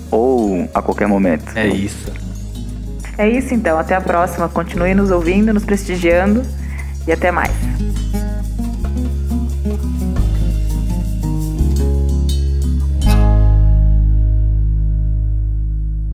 [0.09, 1.51] ou a qualquer momento.
[1.57, 2.09] É isso.
[3.17, 4.47] É isso então, até a próxima.
[4.47, 6.41] Continue nos ouvindo, nos prestigiando
[7.05, 7.51] e até mais.